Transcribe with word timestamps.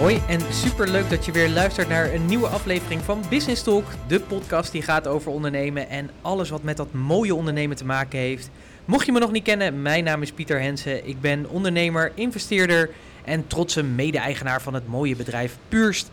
Hoi 0.00 0.20
en 0.28 0.40
super 0.52 0.88
leuk 0.88 1.10
dat 1.10 1.24
je 1.24 1.32
weer 1.32 1.48
luistert 1.48 1.88
naar 1.88 2.14
een 2.14 2.26
nieuwe 2.26 2.46
aflevering 2.46 3.02
van 3.02 3.22
Business 3.30 3.62
Talk, 3.62 3.84
de 4.06 4.20
podcast 4.20 4.72
die 4.72 4.82
gaat 4.82 5.06
over 5.06 5.32
ondernemen 5.32 5.88
en 5.88 6.10
alles 6.20 6.50
wat 6.50 6.62
met 6.62 6.76
dat 6.76 6.92
mooie 6.92 7.34
ondernemen 7.34 7.76
te 7.76 7.84
maken 7.84 8.18
heeft. 8.18 8.50
Mocht 8.84 9.06
je 9.06 9.12
me 9.12 9.18
nog 9.18 9.30
niet 9.30 9.44
kennen, 9.44 9.82
mijn 9.82 10.04
naam 10.04 10.22
is 10.22 10.32
Pieter 10.32 10.60
Hensen. 10.60 11.08
Ik 11.08 11.20
ben 11.20 11.48
ondernemer, 11.48 12.12
investeerder 12.14 12.90
en 13.24 13.46
trotse 13.46 13.82
mede-eigenaar 13.82 14.62
van 14.62 14.74
het 14.74 14.88
mooie 14.88 15.16
bedrijf 15.16 15.56
Purst. 15.68 16.10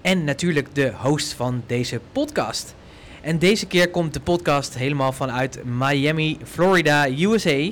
En 0.00 0.24
natuurlijk 0.24 0.74
de 0.74 0.92
host 0.96 1.32
van 1.32 1.62
deze 1.66 2.00
podcast. 2.12 2.74
En 3.20 3.38
deze 3.38 3.66
keer 3.66 3.90
komt 3.90 4.14
de 4.14 4.20
podcast 4.20 4.74
helemaal 4.74 5.12
vanuit 5.12 5.64
Miami, 5.64 6.38
Florida, 6.44 7.08
USA. 7.08 7.70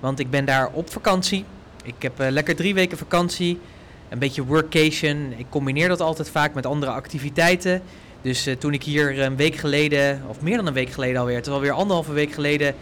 Want 0.00 0.18
ik 0.18 0.30
ben 0.30 0.44
daar 0.44 0.70
op 0.72 0.90
vakantie. 0.90 1.44
Ik 1.84 2.02
heb 2.02 2.20
uh, 2.20 2.26
lekker 2.30 2.56
drie 2.56 2.74
weken 2.74 2.98
vakantie. 2.98 3.58
Een 4.08 4.18
beetje 4.18 4.44
workation. 4.44 5.34
Ik 5.36 5.46
combineer 5.48 5.88
dat 5.88 6.00
altijd 6.00 6.30
vaak 6.30 6.54
met 6.54 6.66
andere 6.66 6.92
activiteiten. 6.92 7.82
Dus 8.22 8.46
uh, 8.46 8.54
toen 8.54 8.72
ik 8.72 8.82
hier 8.82 9.20
een 9.20 9.36
week 9.36 9.54
geleden, 9.54 10.22
of 10.28 10.40
meer 10.40 10.56
dan 10.56 10.66
een 10.66 10.72
week 10.72 10.90
geleden 10.90 11.20
alweer, 11.20 11.36
het 11.36 11.46
is 11.46 11.52
alweer 11.52 11.72
anderhalve 11.72 12.12
week 12.12 12.32
geleden, 12.32 12.74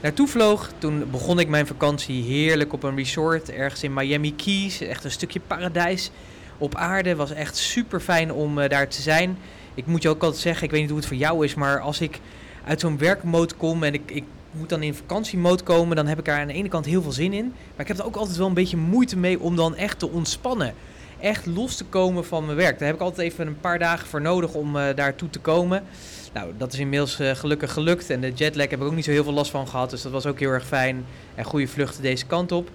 naartoe 0.00 0.28
vloog. 0.28 0.70
Toen 0.78 1.10
begon 1.10 1.38
ik 1.38 1.48
mijn 1.48 1.66
vakantie 1.66 2.22
heerlijk 2.22 2.72
op 2.72 2.82
een 2.82 2.96
resort 2.96 3.50
ergens 3.50 3.82
in 3.82 3.94
Miami 3.94 4.34
Keys. 4.34 4.80
Echt 4.80 5.04
een 5.04 5.10
stukje 5.10 5.40
paradijs 5.46 6.10
op 6.58 6.74
aarde. 6.74 7.16
Was 7.16 7.32
echt 7.32 7.56
super 7.56 8.00
fijn 8.00 8.32
om 8.32 8.58
uh, 8.58 8.68
daar 8.68 8.88
te 8.88 9.02
zijn. 9.02 9.38
Ik 9.74 9.86
moet 9.86 10.02
je 10.02 10.08
ook 10.08 10.22
altijd 10.22 10.42
zeggen, 10.42 10.64
ik 10.64 10.70
weet 10.70 10.80
niet 10.80 10.90
hoe 10.90 10.98
het 10.98 11.08
voor 11.08 11.16
jou 11.16 11.44
is, 11.44 11.54
maar 11.54 11.80
als 11.80 12.00
ik 12.00 12.20
uit 12.64 12.80
zo'n 12.80 12.98
werkmode 12.98 13.54
kom 13.54 13.82
en 13.82 13.94
ik, 13.94 14.10
ik 14.10 14.24
moet 14.52 14.68
dan 14.68 14.82
in 14.82 14.94
vakantiemode 14.94 15.62
komen, 15.62 15.96
dan 15.96 16.06
heb 16.06 16.18
ik 16.18 16.24
daar 16.24 16.40
aan 16.40 16.46
de 16.46 16.52
ene 16.52 16.68
kant 16.68 16.86
heel 16.86 17.02
veel 17.02 17.12
zin 17.12 17.32
in. 17.32 17.44
Maar 17.46 17.80
ik 17.80 17.88
heb 17.88 17.98
er 17.98 18.04
ook 18.04 18.16
altijd 18.16 18.36
wel 18.36 18.46
een 18.46 18.54
beetje 18.54 18.76
moeite 18.76 19.16
mee 19.16 19.40
om 19.40 19.56
dan 19.56 19.76
echt 19.76 19.98
te 19.98 20.08
ontspannen. 20.08 20.74
Echt 21.20 21.46
los 21.46 21.76
te 21.76 21.84
komen 21.84 22.24
van 22.24 22.44
mijn 22.44 22.56
werk. 22.56 22.78
Daar 22.78 22.86
heb 22.86 22.96
ik 22.96 23.02
altijd 23.02 23.30
even 23.30 23.46
een 23.46 23.60
paar 23.60 23.78
dagen 23.78 24.06
voor 24.06 24.20
nodig 24.20 24.54
om 24.54 24.76
uh, 24.76 24.84
daartoe 24.94 25.30
te 25.30 25.38
komen. 25.38 25.84
Nou, 26.32 26.52
dat 26.58 26.72
is 26.72 26.78
inmiddels 26.78 27.20
uh, 27.20 27.30
gelukkig 27.30 27.72
gelukt. 27.72 28.10
En 28.10 28.20
de 28.20 28.32
jetlag 28.32 28.70
heb 28.70 28.80
ik 28.80 28.86
ook 28.86 28.94
niet 28.94 29.04
zo 29.04 29.10
heel 29.10 29.24
veel 29.24 29.32
last 29.32 29.50
van 29.50 29.68
gehad. 29.68 29.90
Dus 29.90 30.02
dat 30.02 30.12
was 30.12 30.26
ook 30.26 30.38
heel 30.38 30.50
erg 30.50 30.66
fijn. 30.66 31.04
En 31.34 31.44
goede 31.44 31.66
vluchten 31.66 32.02
deze 32.02 32.26
kant 32.26 32.52
op. 32.52 32.70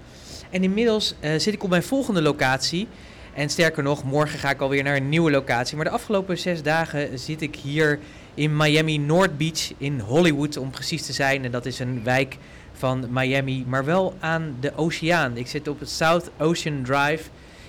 En 0.50 0.62
inmiddels 0.62 1.14
uh, 1.20 1.30
zit 1.38 1.54
ik 1.54 1.62
op 1.62 1.70
mijn 1.70 1.82
volgende 1.82 2.22
locatie. 2.22 2.88
En 3.34 3.48
sterker 3.48 3.82
nog, 3.82 4.04
morgen 4.04 4.38
ga 4.38 4.50
ik 4.50 4.60
alweer 4.60 4.82
naar 4.82 4.96
een 4.96 5.08
nieuwe 5.08 5.30
locatie. 5.30 5.76
Maar 5.76 5.84
de 5.84 5.90
afgelopen 5.90 6.38
zes 6.38 6.62
dagen 6.62 7.18
zit 7.18 7.42
ik 7.42 7.56
hier 7.56 7.98
in 8.38 8.56
Miami 8.56 8.98
North 8.98 9.36
Beach 9.36 9.72
in 9.78 10.00
Hollywood 10.00 10.56
om 10.56 10.70
precies 10.70 11.02
te 11.02 11.12
zijn. 11.12 11.44
En 11.44 11.50
dat 11.50 11.66
is 11.66 11.78
een 11.78 12.04
wijk 12.04 12.36
van 12.72 13.06
Miami, 13.10 13.64
maar 13.66 13.84
wel 13.84 14.14
aan 14.20 14.56
de 14.60 14.72
oceaan. 14.76 15.36
Ik 15.36 15.46
zit 15.46 15.68
op 15.68 15.80
het 15.80 15.90
South 15.90 16.30
Ocean 16.38 16.82
Drive 16.82 17.24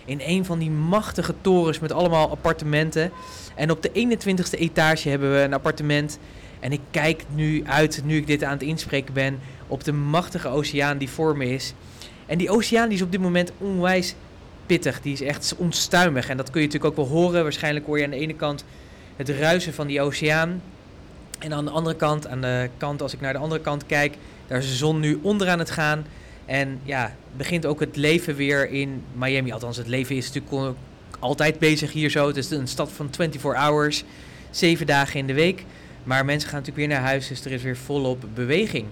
in 0.06 0.22
een 0.24 0.46
van 0.46 0.60
die 0.60 0.70
machtige 0.70 1.34
torens 1.42 1.80
met 1.80 1.92
allemaal 1.92 2.30
appartementen. 2.30 3.12
En 3.56 3.72
op 3.72 3.82
de 3.82 3.90
21ste 3.90 4.60
etage 4.60 5.10
hebben 5.10 5.32
we 5.32 5.40
een 5.40 5.54
appartement. 5.54 6.20
En 6.60 6.72
ik 6.72 6.82
kijk 6.92 7.24
nu 7.36 7.64
uit, 7.66 8.02
nu 8.06 8.18
ik 8.18 8.28
dit 8.28 8.44
aan 8.44 8.54
het 8.54 8.62
inspreken 8.62 9.14
ben, 9.14 9.40
op 9.68 9.84
de 9.84 9.92
machtige 9.94 10.48
oceaan 10.48 10.98
die 10.98 11.10
voor 11.10 11.38
me 11.38 11.50
is. 11.50 11.74
En 12.26 12.38
die 12.38 12.50
oceaan 12.50 12.88
die 12.88 12.98
is 12.98 13.04
op 13.04 13.12
dit 13.12 13.22
moment 13.22 13.52
onwijs 13.58 14.16
pittig. 14.66 15.02
Die 15.02 15.14
is 15.14 15.22
echt 15.22 15.56
onstuimig. 15.58 16.30
En 16.30 16.38
dat 16.38 16.50
kun 16.50 16.62
je 16.62 16.68
natuurlijk 16.68 17.00
ook 17.00 17.08
wel 17.08 17.18
horen. 17.18 17.44
Waarschijnlijk 17.44 17.86
hoor 17.86 17.98
je 17.98 18.04
aan 18.04 18.10
de 18.10 18.18
ene 18.18 18.36
kant 18.36 18.66
het 19.20 19.30
ruisen 19.30 19.74
van 19.74 19.88
die 19.88 20.02
oceaan. 20.02 20.62
En 21.40 21.54
aan 21.54 21.66
de 21.66 21.72
andere 21.72 21.96
kant, 21.96 22.28
aan 22.28 22.42
de 22.42 22.70
kant, 22.78 23.02
als 23.02 23.14
ik 23.14 23.22
naar 23.22 23.34
de 23.34 23.40
andere 23.40 23.62
kant 23.62 23.86
kijk, 23.86 24.16
daar 24.48 24.58
is 24.58 24.70
de 24.70 24.76
zon 24.76 25.00
nu 25.00 25.20
onderaan 25.22 25.60
het 25.60 25.72
gaan. 25.72 26.06
En 26.46 26.80
ja, 26.84 27.16
begint 27.38 27.66
ook 27.66 27.80
het 27.80 27.96
leven 27.96 28.36
weer 28.36 28.70
in 28.70 29.04
Miami. 29.14 29.52
Althans, 29.52 29.78
het 29.78 29.88
leven 29.88 30.16
is 30.16 30.32
natuurlijk 30.32 30.78
altijd 31.20 31.60
bezig 31.60 31.92
hier 31.92 32.10
zo. 32.10 32.28
Het 32.28 32.38
is 32.38 32.50
een 32.50 32.68
stad 32.68 32.92
van 32.92 33.08
24 33.12 33.62
hours, 33.62 34.04
zeven 34.50 34.86
dagen 34.86 35.20
in 35.20 35.28
de 35.28 35.34
week. 35.34 35.64
Maar 36.04 36.26
mensen 36.26 36.50
gaan 36.50 36.60
natuurlijk 36.60 36.88
weer 36.88 36.98
naar 36.98 37.08
huis, 37.08 37.28
dus 37.28 37.46
er 37.46 37.52
is 37.52 37.64
weer 37.64 37.78
volop 37.78 38.26
beweging. 38.34 38.86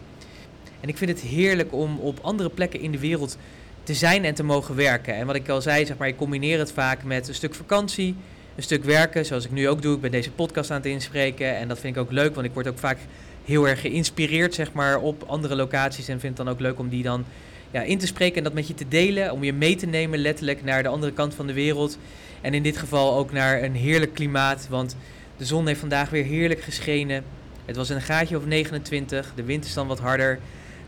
En 0.79 0.89
ik 0.89 0.97
vind 0.97 1.09
het 1.09 1.19
heerlijk 1.19 1.73
om 1.73 1.99
op 1.99 2.19
andere 2.21 2.49
plekken 2.49 2.79
in 2.79 2.91
de 2.91 2.99
wereld 2.99 3.37
te 3.83 3.93
zijn 3.93 4.25
en 4.25 4.33
te 4.33 4.43
mogen 4.43 4.75
werken. 4.75 5.15
En 5.15 5.25
wat 5.25 5.35
ik 5.35 5.49
al 5.49 5.61
zei, 5.61 5.85
zeg 5.85 5.97
maar, 5.97 6.07
ik 6.07 6.17
combineer 6.17 6.59
het 6.59 6.71
vaak 6.71 7.03
met 7.03 7.27
een 7.27 7.35
stuk 7.35 7.55
vakantie, 7.55 8.15
een 8.57 8.63
stuk 8.63 8.83
werken, 8.83 9.25
zoals 9.25 9.45
ik 9.45 9.51
nu 9.51 9.69
ook 9.69 9.81
doe. 9.81 9.95
Ik 9.95 10.01
ben 10.01 10.11
deze 10.11 10.31
podcast 10.31 10.71
aan 10.71 10.77
het 10.77 10.85
inspreken 10.85 11.57
en 11.57 11.67
dat 11.67 11.79
vind 11.79 11.95
ik 11.95 12.01
ook 12.01 12.11
leuk, 12.11 12.35
want 12.35 12.47
ik 12.47 12.53
word 12.53 12.67
ook 12.67 12.79
vaak 12.79 12.97
heel 13.45 13.67
erg 13.67 13.81
geïnspireerd 13.81 14.53
zeg 14.53 14.73
maar, 14.73 14.99
op 14.99 15.23
andere 15.27 15.55
locaties 15.55 16.07
en 16.07 16.19
vind 16.19 16.37
het 16.37 16.45
dan 16.45 16.55
ook 16.55 16.61
leuk 16.61 16.79
om 16.79 16.89
die 16.89 17.03
dan 17.03 17.25
ja, 17.71 17.81
in 17.81 17.97
te 17.97 18.07
spreken 18.07 18.37
en 18.37 18.43
dat 18.43 18.53
met 18.53 18.67
je 18.67 18.73
te 18.73 18.87
delen, 18.87 19.31
om 19.31 19.43
je 19.43 19.53
mee 19.53 19.75
te 19.75 19.85
nemen 19.85 20.19
letterlijk 20.19 20.63
naar 20.63 20.83
de 20.83 20.89
andere 20.89 21.13
kant 21.13 21.33
van 21.33 21.47
de 21.47 21.53
wereld. 21.53 21.97
En 22.41 22.53
in 22.53 22.63
dit 22.63 22.77
geval 22.77 23.17
ook 23.17 23.31
naar 23.31 23.63
een 23.63 23.75
heerlijk 23.75 24.13
klimaat, 24.13 24.67
want 24.69 24.97
de 25.37 25.45
zon 25.45 25.67
heeft 25.67 25.79
vandaag 25.79 26.09
weer 26.09 26.23
heerlijk 26.23 26.61
geschenen. 26.61 27.23
Het 27.65 27.75
was 27.75 27.89
een 27.89 28.01
gaatje 28.01 28.37
of 28.37 28.45
29, 28.45 29.31
de 29.35 29.43
wind 29.43 29.65
is 29.65 29.73
dan 29.73 29.87
wat 29.87 29.99
harder. 29.99 30.39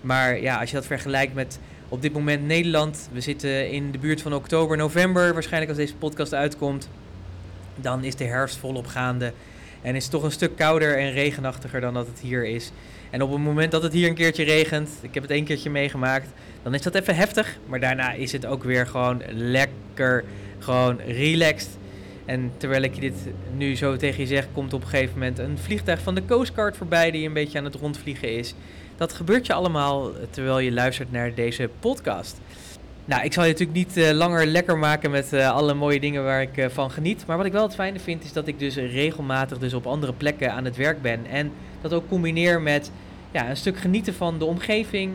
Maar 0.02 0.42
ja, 0.42 0.60
als 0.60 0.70
je 0.70 0.76
dat 0.76 0.86
vergelijkt 0.86 1.34
met 1.34 1.60
op 1.90 2.02
dit 2.02 2.14
moment 2.14 2.46
Nederland, 2.46 3.10
we 3.12 3.22
zitten 3.22 3.72
in 3.72 3.92
de 3.92 3.98
buurt 3.98 4.22
van 4.22 4.34
oktober, 4.34 4.78
november, 4.78 5.34
waarschijnlijk 5.34 5.72
als 5.72 5.80
deze 5.80 5.96
podcast 5.96 6.34
uitkomt, 6.34 6.90
dan 7.82 8.04
is 8.04 8.16
de 8.16 8.24
herfst 8.24 8.58
volop 8.58 8.88
gaande. 8.88 9.34
En 9.82 9.96
is 9.96 10.04
het 10.04 10.12
toch 10.12 10.24
een 10.24 10.32
stuk 10.32 10.56
kouder 10.56 10.98
en 10.98 11.12
regenachtiger 11.12 11.82
dan 11.82 11.94
dat 11.94 12.08
het 12.08 12.20
hier 12.20 12.46
is. 12.46 12.72
En 13.10 13.22
op 13.22 13.32
het 13.32 13.42
moment 13.42 13.72
dat 13.72 13.84
het 13.84 13.94
hier 13.94 14.08
een 14.08 14.16
keertje 14.16 14.44
regent, 14.44 14.90
ik 15.02 15.14
heb 15.14 15.24
het 15.24 15.32
één 15.32 15.44
keertje 15.44 15.70
meegemaakt, 15.70 16.28
dan 16.64 16.74
is 16.74 16.82
dat 16.82 16.96
even 16.96 17.16
heftig. 17.16 17.58
Maar 17.66 17.80
daarna 17.80 18.12
is 18.12 18.32
het 18.32 18.46
ook 18.46 18.64
weer 18.64 18.88
gewoon 18.88 19.22
lekker, 19.32 20.24
gewoon 20.60 21.00
relaxed. 21.08 21.78
En 22.26 22.52
terwijl 22.58 22.82
ik 22.82 23.02
dit 23.02 23.16
nu 23.56 23.76
zo 23.76 23.96
tegen 23.96 24.20
je 24.20 24.28
zeg, 24.28 24.48
komt 24.54 24.74
op 24.74 24.82
een 24.82 24.88
gegeven 24.88 25.14
moment 25.14 25.40
een 25.40 25.58
vliegtuig 25.58 26.02
van 26.02 26.16
de 26.16 26.26
Coast 26.26 26.54
Guard 26.54 26.78
voorbij 26.78 27.12
die 27.12 27.28
een 27.28 27.34
beetje 27.34 27.58
aan 27.58 27.66
het 27.66 27.76
rondvliegen 27.76 28.38
is. 28.38 28.54
Dat 28.98 29.14
gebeurt 29.14 29.46
je 29.46 29.54
allemaal 29.54 30.12
terwijl 30.30 30.60
je 30.60 30.72
luistert 30.72 31.12
naar 31.12 31.34
deze 31.34 31.70
podcast. 31.80 32.38
Nou, 33.10 33.24
ik 33.24 33.34
zal 33.34 33.44
je 33.44 33.52
natuurlijk 33.52 33.78
niet 33.78 33.98
uh, 33.98 34.12
langer 34.12 34.46
lekker 34.46 34.78
maken 34.78 35.12
met 35.12 35.34
uh, 35.34 35.52
alle 35.52 35.74
mooie 35.74 36.00
dingen 36.00 36.24
waar 36.24 36.42
ik 36.42 36.58
uh, 36.58 36.66
van 36.70 36.92
geniet. 36.92 37.26
Maar 37.26 37.38
wat 37.38 37.46
ik 37.46 37.52
wel 37.52 37.64
het 37.64 37.76
fijne 37.76 38.00
vind, 38.00 38.24
is 38.24 38.34
dat 38.34 38.48
ik 38.48 38.60
dus 38.60 38.76
regelmatig 38.76 39.58
dus 39.58 39.74
op 39.74 39.88
andere 39.88 40.14
plekken 40.14 40.54
aan 40.54 40.66
het 40.66 40.76
werk 40.76 41.02
ben. 41.02 41.26
En 41.26 41.52
dat 41.82 41.94
ook 41.94 42.08
combineer 42.08 42.62
met 42.62 42.92
ja, 43.32 43.50
een 43.50 43.58
stuk 43.58 43.78
genieten 43.78 44.14
van 44.14 44.40
de 44.40 44.46
omgeving. 44.46 45.14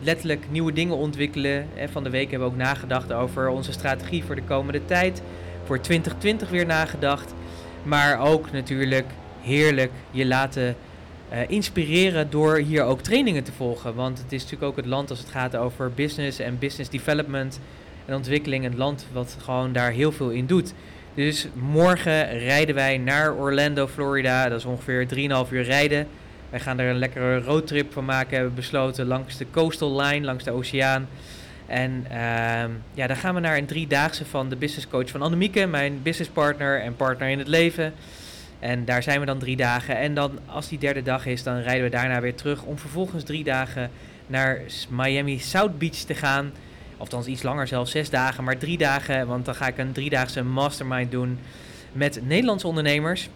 Letterlijk 0.00 0.46
nieuwe 0.50 0.72
dingen 0.72 0.96
ontwikkelen. 0.96 1.66
En 1.76 1.88
van 1.90 2.04
de 2.04 2.10
week 2.10 2.30
hebben 2.30 2.48
we 2.48 2.54
ook 2.54 2.60
nagedacht 2.60 3.12
over 3.12 3.48
onze 3.48 3.72
strategie 3.72 4.24
voor 4.24 4.34
de 4.34 4.42
komende 4.42 4.84
tijd. 4.84 5.22
Voor 5.64 5.80
2020 5.80 6.48
weer 6.48 6.66
nagedacht. 6.66 7.34
Maar 7.82 8.20
ook 8.20 8.52
natuurlijk 8.52 9.06
heerlijk 9.40 9.92
je 10.10 10.26
laten 10.26 10.76
uh, 11.32 11.38
inspireren 11.48 12.30
door 12.30 12.56
hier 12.56 12.82
ook 12.82 13.00
trainingen 13.00 13.44
te 13.44 13.52
volgen. 13.52 13.94
Want 13.94 14.18
het 14.18 14.32
is 14.32 14.42
natuurlijk 14.42 14.70
ook 14.70 14.76
het 14.76 14.86
land 14.86 15.10
als 15.10 15.18
het 15.18 15.28
gaat 15.28 15.56
over 15.56 15.92
business 15.94 16.38
en 16.38 16.58
business 16.58 16.90
development 16.90 17.60
en 18.06 18.14
ontwikkeling. 18.14 18.64
Een 18.64 18.76
land 18.76 19.06
wat 19.12 19.36
gewoon 19.42 19.72
daar 19.72 19.90
heel 19.90 20.12
veel 20.12 20.30
in 20.30 20.46
doet. 20.46 20.74
Dus 21.14 21.46
morgen 21.54 22.38
rijden 22.38 22.74
wij 22.74 22.98
naar 22.98 23.34
Orlando, 23.34 23.86
Florida. 23.86 24.48
Dat 24.48 24.58
is 24.58 24.64
ongeveer 24.64 25.06
3,5 25.46 25.52
uur 25.52 25.62
rijden. 25.62 26.06
Wij 26.50 26.60
gaan 26.60 26.78
er 26.78 26.90
een 26.90 26.98
lekkere 26.98 27.40
roadtrip 27.40 27.92
van 27.92 28.04
maken, 28.04 28.36
hebben 28.36 28.54
besloten, 28.54 29.06
langs 29.06 29.36
de 29.36 29.46
coastal 29.50 30.00
line, 30.00 30.24
langs 30.24 30.44
de 30.44 30.50
oceaan. 30.50 31.08
En 31.66 32.06
uh, 32.10 32.16
ja, 32.94 33.06
dan 33.06 33.16
gaan 33.16 33.34
we 33.34 33.40
naar 33.40 33.56
een 33.56 33.66
driedaagse 33.66 34.24
van 34.24 34.48
de 34.48 34.56
business 34.56 34.88
coach 34.88 35.10
van 35.10 35.22
Annemieke, 35.22 35.66
mijn 35.66 36.00
business 36.02 36.30
partner 36.30 36.80
en 36.80 36.96
partner 36.96 37.28
in 37.28 37.38
het 37.38 37.48
leven. 37.48 37.92
En 38.60 38.84
daar 38.84 39.02
zijn 39.02 39.20
we 39.20 39.26
dan 39.26 39.38
drie 39.38 39.56
dagen. 39.56 39.96
En 39.96 40.14
dan 40.14 40.38
als 40.46 40.68
die 40.68 40.78
derde 40.78 41.02
dag 41.02 41.26
is, 41.26 41.42
dan 41.42 41.58
rijden 41.58 41.84
we 41.84 41.90
daarna 41.90 42.20
weer 42.20 42.34
terug 42.34 42.62
om 42.62 42.78
vervolgens 42.78 43.24
drie 43.24 43.44
dagen 43.44 43.90
naar 44.26 44.60
Miami 44.88 45.38
South 45.38 45.78
Beach 45.78 45.94
te 45.94 46.14
gaan. 46.14 46.52
Althans 46.96 47.26
iets 47.26 47.42
langer 47.42 47.66
zelfs, 47.66 47.90
zes 47.90 48.10
dagen, 48.10 48.44
maar 48.44 48.58
drie 48.58 48.78
dagen. 48.78 49.26
Want 49.26 49.44
dan 49.44 49.54
ga 49.54 49.66
ik 49.66 49.78
een 49.78 49.92
driedaagse 49.92 50.42
mastermind 50.42 51.10
doen 51.10 51.38
met 51.92 52.20
Nederlandse 52.26 52.66
ondernemers. 52.66 53.28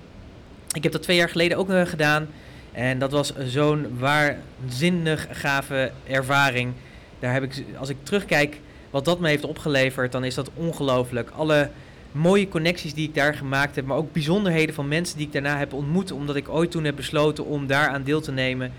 Ik 0.72 0.82
heb 0.82 0.92
dat 0.92 1.02
twee 1.02 1.16
jaar 1.16 1.28
geleden 1.28 1.58
ook 1.58 1.70
uh, 1.70 1.86
gedaan. 1.86 2.28
En 2.72 2.98
dat 2.98 3.10
was 3.10 3.32
zo'n 3.36 3.98
waanzinnig 3.98 5.26
gave 5.30 5.90
ervaring. 6.06 6.72
Daar 7.18 7.32
heb 7.32 7.42
ik, 7.42 7.64
als 7.78 7.88
ik 7.88 7.96
terugkijk 8.02 8.60
wat 8.90 9.04
dat 9.04 9.20
me 9.20 9.28
heeft 9.28 9.44
opgeleverd, 9.44 10.12
dan 10.12 10.24
is 10.24 10.34
dat 10.34 10.50
ongelooflijk. 10.54 11.30
Alle 11.30 11.70
mooie 12.12 12.48
connecties 12.48 12.94
die 12.94 13.08
ik 13.08 13.14
daar 13.14 13.34
gemaakt 13.34 13.76
heb, 13.76 13.86
maar 13.86 13.96
ook 13.96 14.12
bijzonderheden 14.12 14.74
van 14.74 14.88
mensen 14.88 15.16
die 15.16 15.26
ik 15.26 15.32
daarna 15.32 15.58
heb 15.58 15.72
ontmoet, 15.72 16.12
omdat 16.12 16.36
ik 16.36 16.48
ooit 16.48 16.70
toen 16.70 16.84
heb 16.84 16.96
besloten 16.96 17.44
om 17.44 17.66
daar 17.66 17.88
aan 17.88 18.02
deel 18.02 18.20
te 18.20 18.32
nemen. 18.32 18.72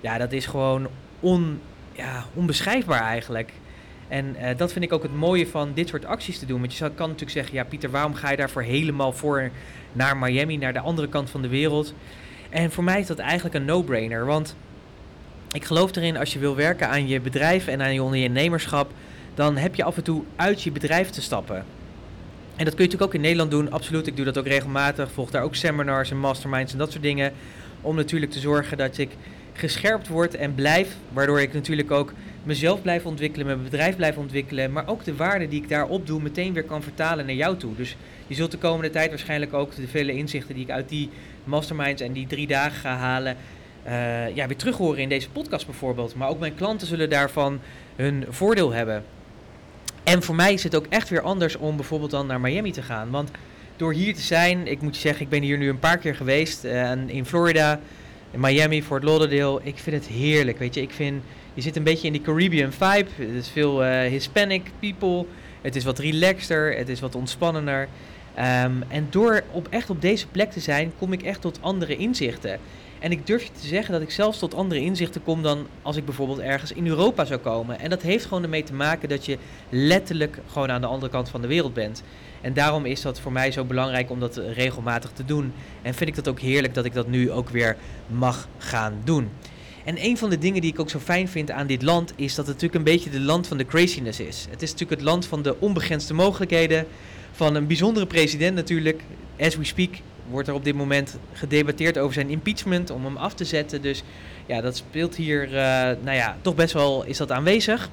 Ja, 0.00 0.18
dat 0.18 0.32
is 0.32 0.46
gewoon 0.46 0.88
on, 1.20 1.60
ja, 1.92 2.24
onbeschrijfbaar 2.34 3.02
eigenlijk. 3.02 3.52
En 4.08 4.36
uh, 4.40 4.48
dat 4.56 4.72
vind 4.72 4.84
ik 4.84 4.92
ook 4.92 5.02
het 5.02 5.14
mooie 5.14 5.46
van 5.46 5.70
dit 5.74 5.88
soort 5.88 6.04
acties 6.04 6.38
te 6.38 6.46
doen. 6.46 6.60
Want 6.60 6.74
je 6.74 6.90
kan 6.94 7.06
natuurlijk 7.06 7.30
zeggen, 7.30 7.54
ja 7.54 7.64
Pieter, 7.64 7.90
waarom 7.90 8.14
ga 8.14 8.30
je 8.30 8.36
daarvoor 8.36 8.62
helemaal 8.62 9.12
voor 9.12 9.50
naar 9.92 10.16
Miami, 10.16 10.56
naar 10.56 10.72
de 10.72 10.80
andere 10.80 11.08
kant 11.08 11.30
van 11.30 11.42
de 11.42 11.48
wereld? 11.48 11.94
En 12.48 12.72
voor 12.72 12.84
mij 12.84 13.00
is 13.00 13.06
dat 13.06 13.18
eigenlijk 13.18 13.54
een 13.54 13.64
no-brainer, 13.64 14.26
want 14.26 14.56
ik 15.52 15.64
geloof 15.64 15.96
erin 15.96 16.16
als 16.16 16.32
je 16.32 16.38
wil 16.38 16.56
werken 16.56 16.88
aan 16.88 17.08
je 17.08 17.20
bedrijf 17.20 17.66
en 17.66 17.82
aan 17.82 17.94
je 17.94 18.02
ondernemerschap, 18.02 18.90
dan 19.34 19.56
heb 19.56 19.74
je 19.74 19.84
af 19.84 19.96
en 19.96 20.02
toe 20.02 20.22
uit 20.36 20.62
je 20.62 20.72
bedrijf 20.72 21.10
te 21.10 21.22
stappen. 21.22 21.64
En 22.60 22.66
dat 22.66 22.74
kun 22.74 22.84
je 22.84 22.90
natuurlijk 22.90 23.16
ook 23.16 23.24
in 23.24 23.28
Nederland 23.28 23.50
doen, 23.50 23.72
absoluut. 23.72 24.06
Ik 24.06 24.16
doe 24.16 24.24
dat 24.24 24.38
ook 24.38 24.46
regelmatig. 24.46 25.10
Volg 25.12 25.30
daar 25.30 25.42
ook 25.42 25.54
seminars 25.54 26.10
en 26.10 26.18
masterminds 26.18 26.72
en 26.72 26.78
dat 26.78 26.90
soort 26.90 27.02
dingen. 27.02 27.32
Om 27.80 27.96
natuurlijk 27.96 28.32
te 28.32 28.38
zorgen 28.38 28.76
dat 28.76 28.98
ik 28.98 29.10
gescherpt 29.52 30.08
word 30.08 30.34
en 30.34 30.54
blijf. 30.54 30.96
Waardoor 31.12 31.40
ik 31.40 31.52
natuurlijk 31.52 31.90
ook 31.90 32.12
mezelf 32.42 32.82
blijf 32.82 33.06
ontwikkelen, 33.06 33.46
mijn 33.46 33.62
bedrijf 33.62 33.96
blijf 33.96 34.16
ontwikkelen. 34.16 34.72
Maar 34.72 34.88
ook 34.88 35.04
de 35.04 35.16
waarde 35.16 35.48
die 35.48 35.62
ik 35.62 35.68
daarop 35.68 36.06
doe 36.06 36.22
meteen 36.22 36.52
weer 36.52 36.64
kan 36.64 36.82
vertalen 36.82 37.26
naar 37.26 37.34
jou 37.34 37.56
toe. 37.56 37.76
Dus 37.76 37.96
je 38.26 38.34
zult 38.34 38.50
de 38.50 38.58
komende 38.58 38.90
tijd 38.90 39.08
waarschijnlijk 39.08 39.54
ook 39.54 39.76
de 39.76 39.88
vele 39.88 40.12
inzichten 40.12 40.54
die 40.54 40.64
ik 40.64 40.70
uit 40.70 40.88
die 40.88 41.10
masterminds 41.44 42.02
en 42.02 42.12
die 42.12 42.26
drie 42.26 42.46
dagen 42.46 42.80
ga 42.80 42.96
halen. 42.96 43.36
Uh, 43.86 44.34
ja, 44.36 44.46
weer 44.46 44.56
terug 44.56 44.76
horen 44.76 45.02
in 45.02 45.08
deze 45.08 45.30
podcast 45.30 45.66
bijvoorbeeld. 45.66 46.14
Maar 46.14 46.28
ook 46.28 46.40
mijn 46.40 46.54
klanten 46.54 46.86
zullen 46.86 47.10
daarvan 47.10 47.60
hun 47.96 48.24
voordeel 48.28 48.72
hebben. 48.72 49.04
En 50.04 50.22
voor 50.22 50.34
mij 50.34 50.52
is 50.52 50.62
het 50.62 50.74
ook 50.74 50.86
echt 50.88 51.08
weer 51.08 51.20
anders 51.20 51.56
om 51.56 51.76
bijvoorbeeld 51.76 52.10
dan 52.10 52.26
naar 52.26 52.40
Miami 52.40 52.72
te 52.72 52.82
gaan. 52.82 53.10
Want 53.10 53.30
door 53.76 53.92
hier 53.92 54.14
te 54.14 54.20
zijn, 54.20 54.66
ik 54.66 54.80
moet 54.80 54.94
je 54.94 55.00
zeggen, 55.00 55.22
ik 55.22 55.28
ben 55.28 55.42
hier 55.42 55.58
nu 55.58 55.68
een 55.68 55.78
paar 55.78 55.98
keer 55.98 56.14
geweest. 56.14 56.64
Uh, 56.64 56.92
in 57.06 57.26
Florida, 57.26 57.80
in 58.30 58.40
Miami, 58.40 58.82
Fort 58.82 59.04
Lauderdale. 59.04 59.60
Ik 59.62 59.78
vind 59.78 59.96
het 59.96 60.06
heerlijk, 60.06 60.58
weet 60.58 60.74
je. 60.74 60.80
Ik 60.80 60.90
vind, 60.90 61.22
je 61.54 61.60
zit 61.60 61.76
een 61.76 61.82
beetje 61.82 62.06
in 62.06 62.12
die 62.12 62.22
Caribbean 62.22 62.72
vibe. 62.72 63.08
Het 63.16 63.34
is 63.34 63.48
veel 63.48 63.84
uh, 63.84 64.00
Hispanic 64.00 64.62
people. 64.78 65.26
Het 65.60 65.76
is 65.76 65.84
wat 65.84 65.98
relaxter, 65.98 66.76
het 66.76 66.88
is 66.88 67.00
wat 67.00 67.14
ontspannender. 67.14 67.88
Um, 68.38 68.84
en 68.88 69.06
door 69.10 69.42
op, 69.50 69.68
echt 69.70 69.90
op 69.90 70.00
deze 70.00 70.26
plek 70.26 70.50
te 70.50 70.60
zijn, 70.60 70.92
kom 70.98 71.12
ik 71.12 71.22
echt 71.22 71.40
tot 71.40 71.58
andere 71.60 71.96
inzichten. 71.96 72.58
En 73.00 73.12
ik 73.12 73.26
durf 73.26 73.42
je 73.42 73.52
te 73.60 73.66
zeggen 73.66 73.92
dat 73.92 74.02
ik 74.02 74.10
zelfs 74.10 74.38
tot 74.38 74.54
andere 74.54 74.80
inzichten 74.80 75.22
kom 75.22 75.42
dan 75.42 75.66
als 75.82 75.96
ik 75.96 76.04
bijvoorbeeld 76.04 76.38
ergens 76.38 76.72
in 76.72 76.86
Europa 76.86 77.24
zou 77.24 77.40
komen. 77.40 77.78
En 77.78 77.90
dat 77.90 78.02
heeft 78.02 78.24
gewoon 78.24 78.42
ermee 78.42 78.62
te 78.62 78.74
maken 78.74 79.08
dat 79.08 79.26
je 79.26 79.38
letterlijk 79.68 80.38
gewoon 80.46 80.70
aan 80.70 80.80
de 80.80 80.86
andere 80.86 81.12
kant 81.12 81.28
van 81.28 81.40
de 81.40 81.46
wereld 81.46 81.74
bent. 81.74 82.02
En 82.40 82.52
daarom 82.52 82.84
is 82.84 83.00
dat 83.00 83.20
voor 83.20 83.32
mij 83.32 83.52
zo 83.52 83.64
belangrijk 83.64 84.10
om 84.10 84.20
dat 84.20 84.36
regelmatig 84.36 85.10
te 85.10 85.24
doen. 85.24 85.52
En 85.82 85.94
vind 85.94 86.10
ik 86.10 86.16
dat 86.16 86.28
ook 86.28 86.40
heerlijk 86.40 86.74
dat 86.74 86.84
ik 86.84 86.94
dat 86.94 87.08
nu 87.08 87.30
ook 87.30 87.48
weer 87.48 87.76
mag 88.06 88.48
gaan 88.58 89.00
doen. 89.04 89.28
En 89.84 90.04
een 90.04 90.18
van 90.18 90.30
de 90.30 90.38
dingen 90.38 90.60
die 90.60 90.72
ik 90.72 90.80
ook 90.80 90.90
zo 90.90 90.98
fijn 90.98 91.28
vind 91.28 91.50
aan 91.50 91.66
dit 91.66 91.82
land 91.82 92.12
is 92.16 92.34
dat 92.34 92.46
het 92.46 92.54
natuurlijk 92.54 92.74
een 92.74 92.92
beetje 92.94 93.10
de 93.10 93.20
land 93.20 93.46
van 93.46 93.56
de 93.56 93.66
craziness 93.66 94.20
is. 94.20 94.46
Het 94.50 94.62
is 94.62 94.70
natuurlijk 94.70 95.00
het 95.00 95.08
land 95.08 95.26
van 95.26 95.42
de 95.42 95.60
onbegrensde 95.60 96.14
mogelijkheden, 96.14 96.86
van 97.32 97.54
een 97.54 97.66
bijzondere 97.66 98.06
president 98.06 98.54
natuurlijk. 98.54 99.02
As 99.38 99.56
we 99.56 99.64
speak 99.64 99.94
wordt 100.30 100.48
er 100.48 100.54
op 100.54 100.64
dit 100.64 100.74
moment 100.74 101.18
gedebatteerd 101.32 101.98
over 101.98 102.14
zijn 102.14 102.30
impeachment 102.30 102.90
om 102.90 103.04
hem 103.04 103.16
af 103.16 103.34
te 103.34 103.44
zetten. 103.44 103.82
Dus 103.82 104.02
ja, 104.46 104.60
dat 104.60 104.76
speelt 104.76 105.16
hier, 105.16 105.44
uh, 105.46 105.52
nou 106.02 106.16
ja, 106.16 106.36
toch 106.40 106.54
best 106.54 106.72
wel 106.72 107.04
is 107.04 107.16
dat 107.16 107.32
aanwezig. 107.32 107.90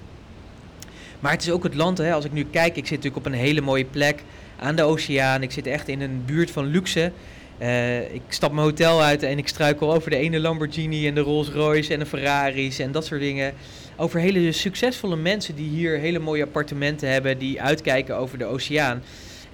Maar 1.20 1.32
het 1.32 1.42
is 1.42 1.52
ook 1.52 1.64
het 1.64 1.76
land, 1.76 1.98
hè, 1.98 2.14
als 2.14 2.26
ik 2.26 2.32
nu 2.32 2.46
kijk, 2.52 2.76
ik 2.76 2.88
zit 2.88 2.98
natuurlijk 2.98 3.26
op 3.26 3.26
een 3.26 3.40
hele 3.40 3.62
mooie 3.62 3.86
plek 3.86 4.24
aan 4.60 4.76
de 4.76 4.84
oceaan. 4.84 5.44
Ik 5.44 5.52
zit 5.52 5.68
echt 5.68 5.88
in 5.88 6.02
een 6.02 6.24
buurt 6.26 6.52
van 6.52 6.66
luxe. 6.66 7.12
Uh, 7.62 8.14
ik 8.14 8.22
stap 8.28 8.52
mijn 8.52 8.66
hotel 8.66 9.02
uit 9.02 9.24
en 9.24 9.38
ik 9.38 9.48
struikel 9.48 9.94
over 9.94 10.10
de 10.10 10.16
ene 10.16 10.40
Lamborghini 10.40 11.08
en 11.08 11.16
de 11.16 11.22
Rolls 11.22 11.50
Royce 11.50 11.94
en 11.94 12.00
de 12.00 12.06
Ferraris 12.06 12.80
en 12.80 12.92
dat 12.92 13.06
soort 13.06 13.22
dingen. 13.22 13.54
Over 13.96 14.20
hele 14.20 14.52
succesvolle 14.52 15.16
mensen 15.16 15.56
die 15.56 15.70
hier 15.70 15.98
hele 15.98 16.20
mooie 16.20 16.44
appartementen 16.44 17.10
hebben, 17.10 17.38
die 17.38 17.62
uitkijken 17.62 18.18
over 18.18 18.38
de 18.38 18.46
oceaan. 18.46 19.04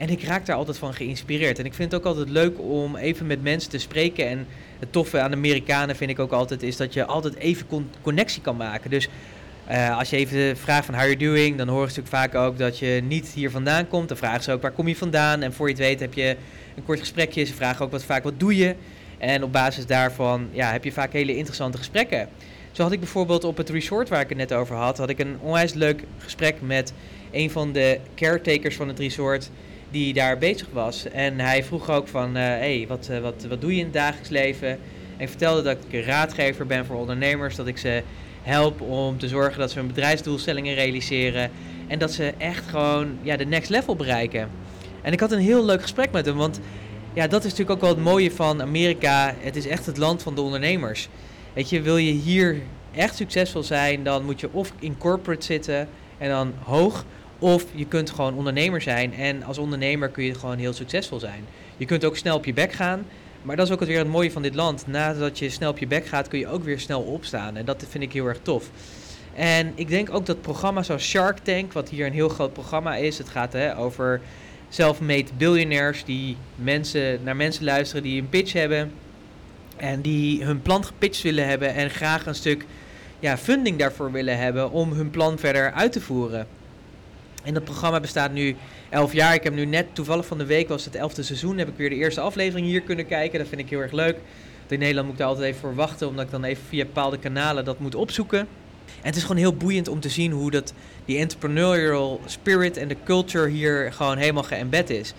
En 0.04 0.10
ik 0.10 0.24
raak 0.24 0.46
daar 0.46 0.56
altijd 0.56 0.78
van 0.78 0.94
geïnspireerd. 0.94 1.60
En 1.60 1.66
ik 1.66 1.74
vind 1.74 1.92
het 1.92 2.02
ook 2.02 2.08
altijd 2.08 2.30
leuk 2.30 2.60
om 2.60 2.96
even 2.96 3.28
met 3.28 3.44
mensen 3.44 3.70
te 3.70 3.78
spreken. 3.78 4.28
En 4.28 4.48
het 4.80 4.92
toffe 4.92 5.20
aan 5.20 5.32
Amerikanen 5.32 5.96
vind 5.96 6.10
ik 6.10 6.20
ook 6.20 6.32
altijd 6.32 6.64
is 6.64 6.78
dat 6.78 6.94
je 6.94 7.06
altijd 7.06 7.36
even 7.36 7.66
connectie 8.02 8.42
kan 8.42 8.56
maken. 8.58 8.90
Dus 8.90 9.10
uh, 9.72 9.98
als 9.98 10.10
je 10.10 10.18
even 10.18 10.58
vraagt 10.58 10.86
van 10.86 10.96
how 10.96 11.04
you 11.04 11.16
doing, 11.16 11.58
dan 11.58 11.68
horen 11.68 11.92
ze 11.92 12.00
natuurlijk 12.00 12.32
vaak 12.32 12.44
ook 12.44 12.58
dat 12.58 12.80
je 12.80 13.02
niet 13.04 13.28
hier 13.28 13.52
vandaan 13.52 13.88
komt. 13.88 14.08
Dan 14.08 14.18
vragen 14.18 14.44
ze 14.44 14.52
ook 14.52 14.62
waar 14.62 14.72
kom 14.72 14.88
je 14.88 14.96
vandaan. 14.96 15.42
En 15.42 15.54
voor 15.54 15.68
je 15.68 15.74
het 15.74 15.84
weet 15.84 16.00
heb 16.00 16.14
je 16.14 16.38
een 16.76 16.84
kort 16.84 17.00
gesprekje. 17.00 17.44
Ze 17.44 17.54
vragen 17.54 17.86
ook 17.86 17.92
wat 17.92 18.04
vaak 18.04 18.24
wat 18.24 18.40
doe 18.40 18.56
je. 18.56 18.76
En 19.18 19.44
op 19.44 19.52
basis 19.52 19.86
daarvan 19.86 20.48
ja, 20.52 20.72
heb 20.72 20.84
je 20.84 20.92
vaak 20.92 21.14
hele 21.14 21.36
interessante 21.36 21.78
gesprekken. 21.78 22.30
Zo 22.72 22.84
had 22.84 22.92
ik 22.92 23.00
bijvoorbeeld 23.00 23.44
op 23.44 23.58
het 23.58 23.70
resort 23.70 24.10
waar 24.10 24.22
ik 24.22 24.30
het 24.30 24.38
net 24.38 24.54
over 24.54 24.76
had, 24.76 24.98
had 24.98 25.10
ik 25.10 25.20
een 25.20 25.38
onwijs 25.42 25.74
leuk 25.74 26.04
gesprek 26.18 26.56
met 26.62 26.94
een 27.32 27.52
van 27.52 27.72
de 27.72 28.00
caretakers 28.16 28.76
van 28.76 28.88
het 28.88 29.00
resort 29.00 29.50
die 29.94 30.13
daar 30.13 30.38
bezig 30.38 30.68
was. 30.72 31.10
En 31.10 31.40
hij 31.40 31.63
vroeg 31.63 31.90
ook 31.90 32.07
van, 32.07 32.36
hé, 32.36 32.54
uh, 32.54 32.60
hey, 32.60 32.86
wat, 32.88 33.07
uh, 33.12 33.19
wat, 33.19 33.45
wat 33.50 33.62
doe 33.62 33.72
je 33.72 33.78
in 33.78 33.84
het 33.84 33.94
dagelijks 33.94 34.30
leven? 34.30 34.69
En 34.69 35.19
ik 35.19 35.30
vertelde 35.30 35.62
dat 35.62 35.78
ik 35.88 35.94
een 35.94 36.04
raadgever 36.04 36.66
ben 36.66 36.86
voor 36.86 36.95
ondernemers, 36.95 37.56
dat 37.56 37.68
ik 37.68 37.78
ze 37.78 38.04
help 38.42 38.81
om 38.81 39.18
te 39.18 39.28
zorgen 39.28 39.60
dat 39.60 39.72
ze 39.72 39.78
hun 39.78 39.88
bedrijfsdoelstellingen 39.88 40.75
realiseren 40.75 41.51
en 41.88 42.00
dat 42.00 42.12
ze 42.12 42.34
echt 42.38 42.68
gewoon 42.68 43.18
ja, 43.22 43.38
de 43.38 43.45
next 43.45 43.69
level 43.69 43.95
bereiken. 43.95 44.50
En 45.01 45.13
ik 45.13 45.19
had 45.19 45.31
een 45.31 45.40
heel 45.40 45.66
leuk 45.66 45.81
gesprek 45.81 46.12
met 46.12 46.25
hem, 46.25 46.36
want 46.36 46.60
ja, 47.13 47.28
dat 47.28 47.44
is 47.44 47.51
natuurlijk 47.51 47.72
ook 47.72 47.81
wel 47.81 47.95
het 47.95 48.04
mooie 48.04 48.31
van 48.31 48.62
Amerika. 48.62 49.36
Het 49.40 49.56
is 49.56 49.68
echt 49.68 49.86
het 49.86 49.98
land 49.98 50.24
van 50.24 50.36
de 50.36 50.42
ondernemers. 50.42 51.10
Weet 51.54 51.69
je, 51.69 51.81
wil 51.81 51.98
je 51.98 52.12
hier 52.12 52.62
echt 52.95 53.16
succesvol 53.16 53.63
zijn, 53.63 54.04
dan 54.04 54.25
moet 54.25 54.40
je 54.40 54.50
of 54.51 54.74
in 54.80 54.98
corporate 54.98 55.45
zitten 55.45 55.88
en 56.18 56.30
dan 56.30 56.54
hoog, 56.63 57.06
of 57.44 57.66
je 57.75 57.86
kunt 57.86 58.10
gewoon 58.10 58.34
ondernemer 58.34 58.81
zijn 58.81 59.13
en 59.13 59.44
als 59.44 59.57
ondernemer 59.57 60.10
kun 60.10 60.24
je 60.24 60.34
gewoon 60.34 60.57
heel 60.57 60.74
succesvol 60.74 61.19
zijn. 61.19 61.45
Je 61.78 61.86
kunt 61.86 62.06
ook 62.06 62.18
snel 62.18 62.36
op 62.36 62.45
je 62.45 62.54
bek 62.54 62.72
gaan, 62.72 63.06
maar 63.42 63.56
dat 63.56 63.68
is 63.68 63.74
ook 63.74 63.80
weer 63.80 63.98
het 63.98 64.07
mooie 64.07 64.31
van 64.31 64.42
dit 64.42 64.56
land. 64.56 64.88
Nadat 64.88 65.40
je 65.40 65.50
snel 65.50 65.69
op 65.69 65.78
je 65.78 65.88
bek 65.88 66.06
gaat, 66.06 66.28
kun 66.28 66.40
je 66.40 66.48
ook 66.48 66.63
weer 66.63 66.80
snel 66.80 67.01
opstaan. 67.01 67.56
En 67.56 67.66
dat 67.66 67.86
vind 67.90 68.04
ik 68.04 68.13
heel 68.13 68.25
erg 68.25 68.40
tof. 68.42 68.69
En 69.36 69.72
ik 69.75 69.88
denk 69.88 70.13
ook 70.13 70.25
dat 70.25 70.42
programma's 70.42 70.86
zoals 70.86 71.04
Shark 71.04 71.38
Tank, 71.38 71.74
wat 71.74 71.90
hier 71.90 72.06
een 72.06 72.13
heel 72.13 72.30
groot 72.30 72.54
programma 72.54 72.95
is, 72.95 73.18
het 73.18 73.30
gaat 73.30 73.54
hè, 73.54 73.78
over 73.78 74.22
self-made 74.69 75.31
billionaires 75.38 76.04
die 76.06 76.38
mensen, 76.56 77.24
naar 77.24 77.36
mensen 77.36 77.63
luisteren 77.63 78.04
die 78.04 78.22
een 78.22 78.30
pitch 78.30 78.54
hebben 78.54 78.92
en 79.78 80.01
die 80.01 80.44
hun 80.44 80.62
plan 80.62 80.86
gepitcht 80.86 81.22
willen 81.22 81.48
hebben 81.48 81.74
en 81.74 81.90
graag 81.90 82.25
een 82.25 82.36
stuk 82.36 82.66
ja, 83.19 83.38
funding 83.38 83.80
daarvoor 83.80 84.12
willen 84.12 84.38
hebben 84.38 84.72
om 84.72 84.92
hun 84.92 85.10
plan 85.10 85.40
verder 85.40 85.72
uit 85.72 85.92
te 85.92 86.01
voeren. 86.01 86.48
En 87.44 87.54
dat 87.54 87.63
programma 87.63 88.00
bestaat 88.00 88.31
nu 88.31 88.56
11 88.90 89.13
jaar. 89.13 89.34
Ik 89.34 89.44
heb 89.44 89.54
nu 89.54 89.66
net, 89.66 89.86
toevallig 89.94 90.25
van 90.25 90.38
de 90.38 90.45
week 90.45 90.68
was 90.68 90.86
het 90.86 90.95
11e 90.95 91.19
seizoen, 91.19 91.57
heb 91.57 91.68
ik 91.68 91.78
weer 91.78 91.90
de 91.90 91.95
eerste 91.95 92.22
aflevering 92.22 92.68
hier 92.68 92.81
kunnen 92.81 93.07
kijken. 93.07 93.40
Dat 93.40 93.48
vind 93.48 93.62
ik 93.62 93.69
heel 93.69 93.80
erg 93.80 93.92
leuk. 93.92 94.18
In 94.68 94.80
Nederland 94.80 95.06
moet 95.06 95.16
ik 95.16 95.22
daar 95.22 95.30
altijd 95.30 95.48
even 95.48 95.60
voor 95.60 95.75
wachten, 95.75 96.07
omdat 96.07 96.25
ik 96.25 96.31
dan 96.31 96.44
even 96.44 96.63
via 96.68 96.86
bepaalde 96.86 97.19
kanalen 97.19 97.66
dat 97.66 97.80
moet 97.80 97.95
opzoeken. 97.95 98.40
En 98.40 99.10
het 99.10 99.16
is 99.16 99.22
gewoon 99.22 99.38
heel 99.38 99.56
boeiend 99.56 99.88
om 99.88 100.00
te 100.00 100.10
zien 100.10 100.31
hoe 100.31 100.51
dat, 100.51 100.74
die 101.06 101.18
entrepreneurial 101.18 102.22
spirit 102.25 102.78
en 102.78 102.88
de 102.88 102.97
culture 103.04 103.50
hier 103.50 103.94
gewoon 103.94 104.18
helemaal 104.18 104.44
geëmbed 104.44 104.90
is. 104.90 105.14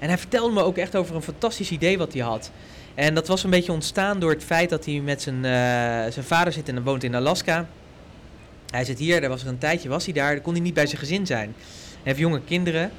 En 0.00 0.08
hij 0.08 0.18
vertelde 0.18 0.54
me 0.54 0.62
ook 0.62 0.76
echt 0.76 0.96
over 0.96 1.14
een 1.14 1.22
fantastisch 1.22 1.70
idee 1.70 1.98
wat 1.98 2.12
hij 2.12 2.22
had. 2.22 2.50
En 2.94 3.14
dat 3.14 3.28
was 3.28 3.44
een 3.44 3.50
beetje 3.50 3.72
ontstaan 3.72 4.18
door 4.18 4.30
het 4.30 4.44
feit 4.44 4.70
dat 4.70 4.84
hij 4.84 5.00
met 5.00 5.22
zijn, 5.22 5.36
uh, 5.36 6.12
zijn 6.12 6.24
vader 6.24 6.52
zit 6.52 6.68
en 6.68 6.82
woont 6.82 7.04
in 7.04 7.14
Alaska. 7.14 7.68
Hij 8.76 8.84
zit 8.84 8.98
hier, 8.98 9.20
daar 9.20 9.30
was 9.30 9.42
er 9.42 9.48
een 9.48 9.58
tijdje, 9.58 9.88
was 9.88 10.04
hij 10.04 10.14
daar, 10.14 10.40
kon 10.40 10.52
hij 10.52 10.62
niet 10.62 10.74
bij 10.74 10.86
zijn 10.86 10.98
gezin 10.98 11.26
zijn. 11.26 11.54
Hij 11.58 12.00
heeft 12.02 12.18
jonge 12.18 12.40
kinderen. 12.40 12.90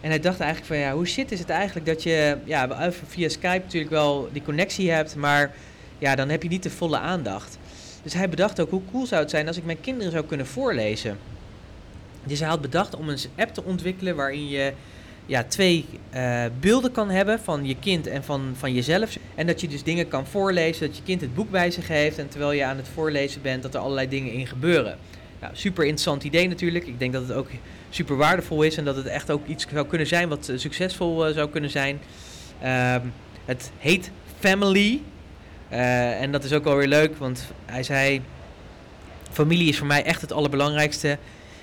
En 0.00 0.08
hij 0.10 0.20
dacht 0.20 0.40
eigenlijk 0.40 0.72
van 0.72 0.82
ja, 0.82 0.92
hoe 0.92 1.06
shit 1.06 1.32
is 1.32 1.38
het 1.38 1.50
eigenlijk 1.50 1.86
dat 1.86 2.02
je 2.02 2.36
ja, 2.44 2.92
via 3.06 3.28
Skype 3.28 3.62
natuurlijk 3.64 3.92
wel 3.92 4.28
die 4.32 4.42
connectie 4.42 4.90
hebt, 4.90 5.16
maar 5.16 5.54
ja, 5.98 6.14
dan 6.14 6.28
heb 6.28 6.42
je 6.42 6.48
niet 6.48 6.62
de 6.62 6.70
volle 6.70 6.98
aandacht. 6.98 7.58
Dus 8.02 8.14
hij 8.14 8.28
bedacht 8.28 8.60
ook 8.60 8.70
hoe 8.70 8.82
cool 8.90 9.06
zou 9.06 9.20
het 9.20 9.30
zijn 9.30 9.46
als 9.46 9.56
ik 9.56 9.64
mijn 9.64 9.80
kinderen 9.80 10.12
zou 10.12 10.24
kunnen 10.24 10.46
voorlezen. 10.46 11.18
Dus 12.24 12.38
hij 12.38 12.48
had 12.48 12.60
bedacht 12.60 12.96
om 12.96 13.08
een 13.08 13.18
app 13.36 13.54
te 13.54 13.64
ontwikkelen 13.64 14.16
waarin 14.16 14.48
je 14.48 14.72
ja, 15.26 15.44
twee 15.44 15.84
uh, 16.14 16.44
beelden 16.60 16.92
kan 16.92 17.10
hebben 17.10 17.40
van 17.40 17.66
je 17.66 17.76
kind 17.78 18.06
en 18.06 18.24
van, 18.24 18.54
van 18.56 18.74
jezelf. 18.74 19.16
En 19.34 19.46
dat 19.46 19.60
je 19.60 19.68
dus 19.68 19.82
dingen 19.82 20.08
kan 20.08 20.26
voorlezen, 20.26 20.86
dat 20.86 20.96
je 20.96 21.02
kind 21.02 21.20
het 21.20 21.34
boek 21.34 21.50
bij 21.50 21.70
zich 21.70 21.88
heeft 21.88 22.18
en 22.18 22.28
terwijl 22.28 22.52
je 22.52 22.64
aan 22.64 22.76
het 22.76 22.88
voorlezen 22.94 23.42
bent, 23.42 23.62
dat 23.62 23.74
er 23.74 23.80
allerlei 23.80 24.08
dingen 24.08 24.32
in 24.32 24.46
gebeuren. 24.46 24.98
Super 25.52 25.82
interessant 25.82 26.24
idee 26.24 26.48
natuurlijk. 26.48 26.86
Ik 26.86 26.98
denk 26.98 27.12
dat 27.12 27.28
het 27.28 27.36
ook 27.36 27.48
super 27.90 28.16
waardevol 28.16 28.62
is 28.62 28.76
en 28.76 28.84
dat 28.84 28.96
het 28.96 29.06
echt 29.06 29.30
ook 29.30 29.46
iets 29.46 29.66
zou 29.72 29.86
kunnen 29.86 30.06
zijn 30.06 30.28
wat 30.28 30.52
succesvol 30.56 31.28
uh, 31.28 31.34
zou 31.34 31.50
kunnen 31.50 31.70
zijn. 31.70 32.00
Uh, 32.62 32.94
het 33.44 33.70
heet 33.78 34.10
Family. 34.38 35.00
Uh, 35.72 36.20
en 36.20 36.32
dat 36.32 36.44
is 36.44 36.52
ook 36.52 36.64
wel 36.64 36.76
weer 36.76 36.88
leuk, 36.88 37.16
want 37.16 37.46
hij 37.64 37.82
zei: 37.82 38.22
Familie 39.32 39.68
is 39.68 39.78
voor 39.78 39.86
mij 39.86 40.04
echt 40.04 40.20
het 40.20 40.32
allerbelangrijkste. 40.32 41.18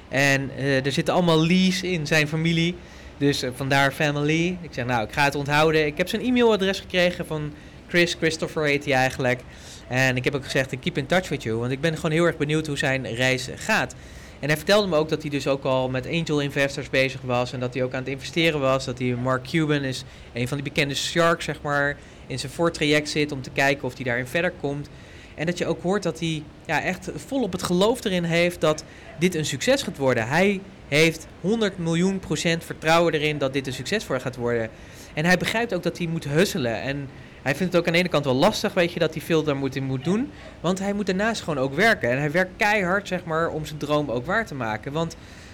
En 0.09 0.51
er 0.57 0.91
zitten 0.91 1.13
allemaal 1.13 1.41
Lee's 1.41 1.81
in 1.81 2.07
zijn 2.07 2.27
familie. 2.27 2.75
Dus 3.17 3.43
vandaar 3.55 3.91
Family. 3.91 4.57
Ik 4.61 4.73
zeg: 4.73 4.85
Nou, 4.85 5.03
ik 5.07 5.13
ga 5.13 5.23
het 5.23 5.35
onthouden. 5.35 5.85
Ik 5.85 5.97
heb 5.97 6.07
zijn 6.07 6.21
e-mailadres 6.21 6.79
gekregen 6.79 7.25
van 7.25 7.53
Chris. 7.87 8.13
Christopher 8.13 8.63
heet 8.63 8.85
hij 8.85 8.93
eigenlijk. 8.93 9.41
En 9.87 10.15
ik 10.15 10.23
heb 10.23 10.35
ook 10.35 10.43
gezegd: 10.43 10.79
Keep 10.79 10.97
in 10.97 11.05
touch 11.05 11.29
with 11.29 11.43
you. 11.43 11.57
Want 11.57 11.71
ik 11.71 11.81
ben 11.81 11.95
gewoon 11.95 12.11
heel 12.11 12.25
erg 12.25 12.37
benieuwd 12.37 12.67
hoe 12.67 12.77
zijn 12.77 13.13
reis 13.13 13.49
gaat. 13.55 13.95
En 14.39 14.47
hij 14.47 14.57
vertelde 14.57 14.87
me 14.87 14.95
ook 14.95 15.09
dat 15.09 15.21
hij 15.21 15.31
dus 15.31 15.47
ook 15.47 15.63
al 15.63 15.89
met 15.89 16.07
angel 16.07 16.41
investors 16.41 16.89
bezig 16.89 17.21
was. 17.21 17.53
En 17.53 17.59
dat 17.59 17.73
hij 17.73 17.83
ook 17.83 17.93
aan 17.93 17.99
het 17.99 18.07
investeren 18.07 18.59
was. 18.59 18.85
Dat 18.85 18.99
hij 18.99 19.07
Mark 19.07 19.43
Cuban 19.49 19.83
is 19.83 20.03
een 20.33 20.47
van 20.47 20.57
die 20.57 20.65
bekende 20.65 20.95
sharks, 20.95 21.45
zeg 21.45 21.61
maar, 21.61 21.97
in 22.27 22.39
zijn 22.39 22.51
voortraject 22.51 23.09
zit 23.09 23.31
om 23.31 23.41
te 23.41 23.49
kijken 23.49 23.83
of 23.83 23.95
hij 23.95 24.03
daarin 24.03 24.27
verder 24.27 24.51
komt. 24.51 24.89
En 25.35 25.45
dat 25.45 25.57
je 25.57 25.65
ook 25.65 25.81
hoort 25.81 26.03
dat 26.03 26.19
hij 26.19 26.43
ja, 26.65 26.81
echt 26.81 27.09
volop 27.15 27.51
het 27.51 27.63
geloof 27.63 28.03
erin 28.03 28.23
heeft 28.23 28.61
dat 28.61 28.83
dit 29.19 29.35
een 29.35 29.45
succes 29.45 29.83
gaat 29.83 29.97
worden. 29.97 30.27
Hij 30.27 30.61
heeft 30.87 31.27
100 31.41 31.77
miljoen 31.77 32.19
procent 32.19 32.63
vertrouwen 32.63 33.13
erin 33.13 33.37
dat 33.37 33.53
dit 33.53 33.67
een 33.67 33.73
succes 33.73 34.03
voor 34.03 34.19
gaat 34.19 34.35
worden. 34.35 34.69
En 35.13 35.25
hij 35.25 35.37
begrijpt 35.37 35.73
ook 35.73 35.83
dat 35.83 35.97
hij 35.97 36.07
moet 36.07 36.23
husselen. 36.23 36.81
En 36.81 37.09
hij 37.43 37.55
vindt 37.55 37.73
het 37.73 37.81
ook 37.81 37.87
aan 37.87 37.93
de 37.93 37.99
ene 37.99 38.09
kant 38.09 38.25
wel 38.25 38.33
lastig, 38.33 38.73
weet 38.73 38.93
je, 38.93 38.99
dat 38.99 39.13
hij 39.13 39.21
veel 39.21 39.43
daar 39.43 39.55
moet, 39.55 39.75
in 39.75 39.83
moet 39.83 40.03
doen. 40.03 40.31
Want 40.61 40.79
hij 40.79 40.93
moet 40.93 41.05
daarnaast 41.05 41.41
gewoon 41.41 41.63
ook 41.63 41.73
werken. 41.73 42.11
En 42.11 42.17
hij 42.17 42.31
werkt 42.31 42.51
keihard, 42.57 43.07
zeg 43.07 43.23
maar, 43.23 43.49
om 43.49 43.65
zijn 43.65 43.79
droom 43.79 44.11
ook 44.11 44.25
waar 44.25 44.45
te 44.45 44.55
maken. 44.55 44.91
Want 44.91 45.11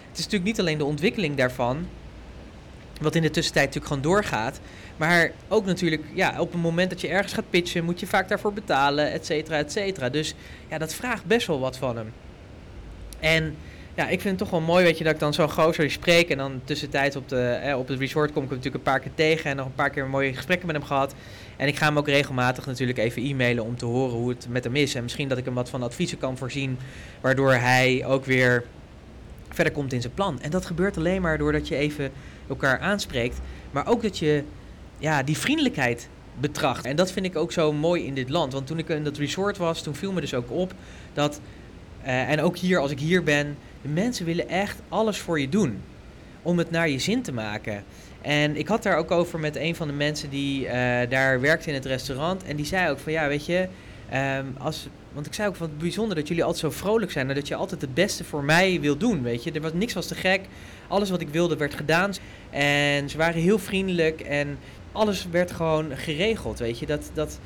het 0.10 0.18
is 0.18 0.24
natuurlijk 0.24 0.44
niet 0.44 0.60
alleen 0.60 0.78
de 0.78 0.86
ontwikkeling 0.86 1.36
daarvan, 1.36 1.88
wat 3.02 3.16
in 3.16 3.22
de 3.22 3.30
tussentijd 3.30 3.66
natuurlijk 3.66 3.94
gewoon 3.94 4.14
doorgaat. 4.14 4.60
Maar 4.98 5.32
ook 5.48 5.66
natuurlijk, 5.66 6.04
ja, 6.14 6.40
op 6.40 6.52
het 6.52 6.62
moment 6.62 6.90
dat 6.90 7.02
je 7.02 7.08
ergens 7.08 7.34
gaat 7.34 7.50
pitchen, 7.50 7.84
moet 7.84 8.00
je 8.00 8.08
vaak 8.08 8.30
daarvoor 8.30 8.54
betalen, 8.54 9.12
et 9.12 9.26
cetera, 9.26 9.58
et 9.58 9.72
cetera. 9.72 10.10
Dus 10.10 10.34
ja, 10.68 10.78
dat 10.78 10.94
vraagt 10.94 11.26
best 11.26 11.48
wel 11.48 11.60
wat 11.60 11.78
van 11.78 11.98
hem. 11.98 12.14
En 13.20 13.56
ja, 14.00 14.08
ik 14.08 14.22
vind 14.22 14.24
het 14.24 14.38
toch 14.38 14.60
wel 14.60 14.68
mooi, 14.68 14.84
weet 14.84 14.98
je, 14.98 15.04
dat 15.04 15.14
ik 15.14 15.20
dan 15.20 15.34
zo'n 15.34 15.52
gozer 15.52 15.92
spreek. 15.92 16.30
En 16.30 16.38
dan 16.38 16.62
tussentijds 16.64 17.16
op, 17.16 17.30
de, 17.30 17.42
eh, 17.42 17.78
op 17.78 17.88
het 17.88 18.00
resort 18.00 18.32
kom 18.32 18.44
ik 18.44 18.50
hem 18.50 18.58
natuurlijk 18.58 18.86
een 18.86 18.92
paar 18.92 19.00
keer 19.00 19.12
tegen. 19.16 19.50
En 19.50 19.56
nog 19.56 19.66
een 19.66 19.74
paar 19.74 19.90
keer 19.90 20.08
mooie 20.08 20.34
gesprekken 20.34 20.68
met 20.68 20.76
hem 20.76 20.86
gehad. 20.86 21.14
En 21.58 21.68
ik 21.68 21.78
ga 21.78 21.86
hem 21.86 21.98
ook 21.98 22.08
regelmatig 22.08 22.66
natuurlijk 22.66 22.98
even 22.98 23.22
e-mailen 23.22 23.64
om 23.64 23.78
te 23.78 23.86
horen 23.86 24.16
hoe 24.16 24.30
het 24.30 24.48
met 24.50 24.64
hem 24.64 24.76
is. 24.76 24.96
En 24.96 25.04
misschien 25.04 25.28
dat 25.28 25.38
ik 25.38 25.46
hem 25.46 25.54
wat 25.54 25.70
van 25.70 25.84
adviezen 25.84 26.18
kan 26.18 26.38
voorzien. 26.38 26.78
Waardoor 27.22 27.54
hij 27.54 28.06
ook 28.06 28.26
weer 28.26 28.64
verder 29.50 29.74
komt 29.74 29.94
in 29.94 30.02
zijn 30.02 30.14
plan. 30.14 30.42
En 30.42 30.50
dat 30.50 30.66
gebeurt 30.66 30.98
alleen 30.98 31.22
maar 31.22 31.38
doordat 31.38 31.68
je 31.68 31.76
even 31.76 32.12
elkaar 32.50 32.80
aanspreekt. 32.80 33.40
Maar 33.72 33.88
ook 33.88 34.02
dat 34.02 34.18
je 34.18 34.44
ja, 34.98 35.24
die 35.24 35.38
vriendelijkheid 35.38 36.10
betracht. 36.40 36.86
En 36.86 36.96
dat 36.96 37.12
vind 37.12 37.26
ik 37.26 37.36
ook 37.36 37.52
zo 37.52 37.74
mooi 37.74 38.06
in 38.06 38.14
dit 38.14 38.30
land. 38.30 38.54
Want 38.54 38.68
toen 38.68 38.78
ik 38.78 38.90
in 38.90 39.04
dat 39.04 39.18
resort 39.18 39.58
was, 39.58 39.82
toen 39.82 39.96
viel 39.96 40.12
me 40.12 40.22
dus 40.22 40.34
ook 40.34 40.52
op 40.52 40.74
dat. 41.14 41.40
Uh, 42.04 42.30
en 42.30 42.42
ook 42.42 42.58
hier, 42.58 42.80
als 42.80 42.92
ik 42.92 43.00
hier 43.00 43.24
ben, 43.24 43.58
de 43.82 43.88
mensen 43.90 44.26
willen 44.26 44.50
echt 44.50 44.82
alles 44.90 45.18
voor 45.18 45.40
je 45.40 45.50
doen. 45.50 45.82
Om 46.42 46.58
het 46.58 46.72
naar 46.72 46.90
je 46.90 47.00
zin 47.00 47.22
te 47.22 47.32
maken. 47.32 47.84
En 48.22 48.56
ik 48.56 48.68
had 48.68 48.84
daar 48.84 48.98
ook 48.98 49.12
over 49.12 49.40
met 49.40 49.56
een 49.56 49.76
van 49.76 49.88
de 49.88 49.94
mensen 49.94 50.30
die 50.30 50.66
uh, 50.66 50.72
daar 51.10 51.42
werkte 51.42 51.70
in 51.70 51.74
het 51.74 51.86
restaurant. 51.86 52.44
En 52.44 52.56
die 52.56 52.66
zei 52.66 52.90
ook 52.90 53.00
van 53.00 53.12
ja, 53.12 53.28
weet 53.28 53.46
je, 53.46 53.68
um, 54.14 54.56
als, 54.58 54.88
want 55.14 55.26
ik 55.26 55.34
zei 55.34 55.48
ook 55.48 55.56
van 55.56 55.68
het 55.68 55.78
bijzonder 55.78 56.16
dat 56.16 56.28
jullie 56.28 56.44
altijd 56.44 56.62
zo 56.74 56.80
vrolijk 56.80 57.12
zijn. 57.12 57.30
En 57.30 57.36
dat 57.36 57.48
je 57.48 57.56
altijd 57.56 57.82
het 57.82 57.94
beste 57.94 58.24
voor 58.24 58.44
mij 58.44 58.80
wil 58.80 58.98
doen. 58.98 59.24
Weet 59.24 59.44
je, 59.44 59.52
er 59.52 59.62
was 59.62 59.74
niks 59.74 59.94
was 59.94 60.08
te 60.08 60.16
gek. 60.16 60.42
Alles 60.88 61.10
wat 61.10 61.22
ik 61.22 61.30
wilde 61.30 61.58
werd 61.58 61.74
gedaan. 61.74 62.14
En 62.50 63.10
ze 63.10 63.18
waren 63.18 63.42
heel 63.42 63.60
vriendelijk. 63.60 64.22
En 64.22 64.58
alles 64.92 65.28
werd 65.32 65.52
gewoon 65.52 65.98
geregeld. 65.98 66.60
Weet 66.60 66.80
je, 66.80 66.86
dat. 66.86 67.12
dat 67.14 67.40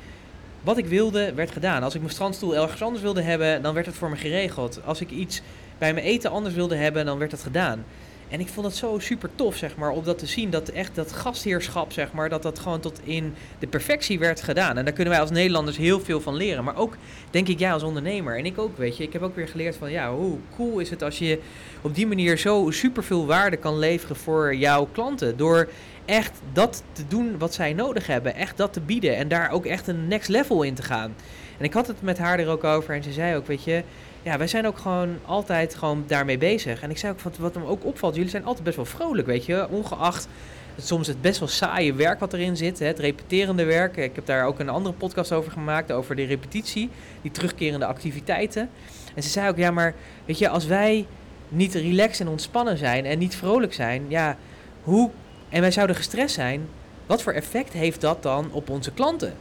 wat 0.64 0.78
ik 0.78 0.86
wilde, 0.86 1.34
werd 1.34 1.50
gedaan. 1.50 1.82
Als 1.82 1.94
ik 1.94 2.00
mijn 2.00 2.12
strandstoel 2.12 2.56
ergens 2.56 2.82
anders 2.82 3.02
wilde 3.02 3.22
hebben, 3.22 3.62
dan 3.62 3.74
werd 3.74 3.86
het 3.86 3.94
voor 3.94 4.10
me 4.10 4.16
geregeld. 4.16 4.80
Als 4.84 5.00
ik 5.00 5.10
iets 5.10 5.42
bij 5.78 5.94
mijn 5.94 6.06
eten 6.06 6.30
anders 6.30 6.54
wilde 6.54 6.76
hebben, 6.76 7.06
dan 7.06 7.18
werd 7.18 7.30
dat 7.30 7.42
gedaan. 7.42 7.84
En 8.28 8.40
ik 8.40 8.48
vond 8.48 8.66
het 8.66 8.76
zo 8.76 8.98
super 8.98 9.30
tof, 9.34 9.56
zeg 9.56 9.76
maar, 9.76 9.90
om 9.90 10.04
dat 10.04 10.18
te 10.18 10.26
zien. 10.26 10.50
Dat 10.50 10.68
echt 10.68 10.94
dat 10.94 11.12
gastheerschap, 11.12 11.92
zeg 11.92 12.12
maar, 12.12 12.28
dat 12.28 12.42
dat 12.42 12.58
gewoon 12.58 12.80
tot 12.80 13.00
in 13.04 13.34
de 13.58 13.66
perfectie 13.66 14.18
werd 14.18 14.42
gedaan. 14.42 14.78
En 14.78 14.84
daar 14.84 14.94
kunnen 14.94 15.12
wij 15.12 15.22
als 15.22 15.30
Nederlanders 15.30 15.76
heel 15.76 16.00
veel 16.00 16.20
van 16.20 16.34
leren. 16.34 16.64
Maar 16.64 16.76
ook, 16.76 16.96
denk 17.30 17.48
ik, 17.48 17.58
jij 17.58 17.72
als 17.72 17.82
ondernemer. 17.82 18.38
En 18.38 18.46
ik 18.46 18.58
ook, 18.58 18.78
weet 18.78 18.96
je. 18.96 19.02
Ik 19.02 19.12
heb 19.12 19.22
ook 19.22 19.36
weer 19.36 19.48
geleerd 19.48 19.76
van, 19.76 19.90
ja, 19.90 20.14
hoe 20.14 20.38
cool 20.56 20.78
is 20.78 20.90
het 20.90 21.02
als 21.02 21.18
je 21.18 21.38
op 21.82 21.94
die 21.94 22.06
manier 22.06 22.38
zo 22.38 22.70
super 22.70 23.04
veel 23.04 23.26
waarde 23.26 23.56
kan 23.56 23.78
leveren 23.78 24.16
voor 24.16 24.54
jouw 24.54 24.88
klanten. 24.92 25.36
Door 25.36 25.68
echt 26.04 26.40
dat 26.52 26.82
te 26.92 27.02
doen 27.08 27.38
wat 27.38 27.54
zij 27.54 27.72
nodig 27.72 28.06
hebben. 28.06 28.34
Echt 28.34 28.56
dat 28.56 28.72
te 28.72 28.80
bieden. 28.80 29.16
En 29.16 29.28
daar 29.28 29.50
ook 29.50 29.66
echt 29.66 29.86
een 29.86 30.08
next 30.08 30.28
level 30.28 30.62
in 30.62 30.74
te 30.74 30.82
gaan. 30.82 31.14
En 31.58 31.64
ik 31.64 31.72
had 31.72 31.86
het 31.86 32.02
met 32.02 32.18
haar 32.18 32.38
er 32.38 32.48
ook 32.48 32.64
over. 32.64 32.94
En 32.94 33.02
ze 33.02 33.12
zei 33.12 33.36
ook, 33.36 33.46
weet 33.46 33.64
je 33.64 33.82
ja, 34.24 34.38
wij 34.38 34.46
zijn 34.46 34.66
ook 34.66 34.78
gewoon 34.78 35.18
altijd 35.24 35.74
gewoon 35.74 36.04
daarmee 36.06 36.38
bezig. 36.38 36.82
En 36.82 36.90
ik 36.90 36.98
zei 36.98 37.12
ook, 37.12 37.20
wat, 37.20 37.36
wat 37.36 37.54
me 37.54 37.66
ook 37.66 37.84
opvalt, 37.84 38.14
jullie 38.14 38.30
zijn 38.30 38.44
altijd 38.44 38.64
best 38.64 38.76
wel 38.76 38.84
vrolijk, 38.84 39.26
weet 39.26 39.46
je. 39.46 39.68
Ongeacht 39.68 40.28
soms 40.76 41.06
het 41.06 41.20
best 41.20 41.38
wel 41.38 41.48
saaie 41.48 41.94
werk 41.94 42.20
wat 42.20 42.32
erin 42.32 42.56
zit, 42.56 42.78
hè, 42.78 42.86
het 42.86 42.98
repeterende 42.98 43.64
werk. 43.64 43.96
Ik 43.96 44.14
heb 44.14 44.26
daar 44.26 44.46
ook 44.46 44.58
een 44.58 44.68
andere 44.68 44.94
podcast 44.94 45.32
over 45.32 45.52
gemaakt, 45.52 45.92
over 45.92 46.16
de 46.16 46.24
repetitie, 46.24 46.90
die 47.22 47.30
terugkerende 47.30 47.86
activiteiten. 47.86 48.70
En 49.14 49.22
ze 49.22 49.28
zei 49.28 49.48
ook, 49.48 49.56
ja, 49.56 49.70
maar 49.70 49.94
weet 50.24 50.38
je, 50.38 50.48
als 50.48 50.66
wij 50.66 51.06
niet 51.48 51.74
relaxed 51.74 52.20
en 52.20 52.28
ontspannen 52.28 52.78
zijn 52.78 53.04
en 53.04 53.18
niet 53.18 53.36
vrolijk 53.36 53.74
zijn, 53.74 54.04
ja, 54.08 54.36
hoe, 54.82 55.10
en 55.48 55.60
wij 55.60 55.70
zouden 55.70 55.96
gestrest 55.96 56.34
zijn, 56.34 56.68
wat 57.06 57.22
voor 57.22 57.32
effect 57.32 57.72
heeft 57.72 58.00
dat 58.00 58.22
dan 58.22 58.52
op 58.52 58.70
onze 58.70 58.92
klanten? 58.92 59.34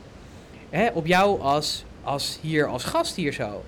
Hè, 0.70 0.88
op 0.94 1.06
jou 1.06 1.42
als, 1.42 1.86
als 2.04 2.40
hier, 2.42 2.68
als 2.68 2.84
gast 2.84 3.16
hier 3.16 3.34
zo. 3.34 3.64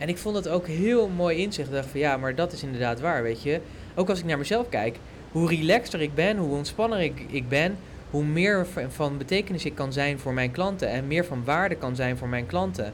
En 0.00 0.08
ik 0.08 0.18
vond 0.18 0.36
het 0.36 0.48
ook 0.48 0.66
heel 0.66 1.08
mooi 1.08 1.38
inzicht. 1.38 1.68
Ik 1.68 1.74
dacht 1.74 1.88
van 1.88 2.00
ja, 2.00 2.16
maar 2.16 2.34
dat 2.34 2.52
is 2.52 2.62
inderdaad 2.62 3.00
waar, 3.00 3.22
weet 3.22 3.42
je. 3.42 3.60
Ook 3.94 4.08
als 4.08 4.18
ik 4.18 4.24
naar 4.24 4.38
mezelf 4.38 4.68
kijk, 4.68 4.96
hoe 5.32 5.48
relaxter 5.48 6.00
ik 6.00 6.14
ben, 6.14 6.36
hoe 6.36 6.56
ontspanner 6.56 7.00
ik, 7.00 7.24
ik 7.28 7.48
ben, 7.48 7.76
hoe 8.10 8.24
meer 8.24 8.66
van 8.88 9.18
betekenis 9.18 9.64
ik 9.64 9.74
kan 9.74 9.92
zijn 9.92 10.18
voor 10.18 10.32
mijn 10.32 10.50
klanten 10.50 10.88
en 10.88 11.06
meer 11.06 11.24
van 11.24 11.44
waarde 11.44 11.74
kan 11.74 11.96
zijn 11.96 12.16
voor 12.16 12.28
mijn 12.28 12.46
klanten. 12.46 12.92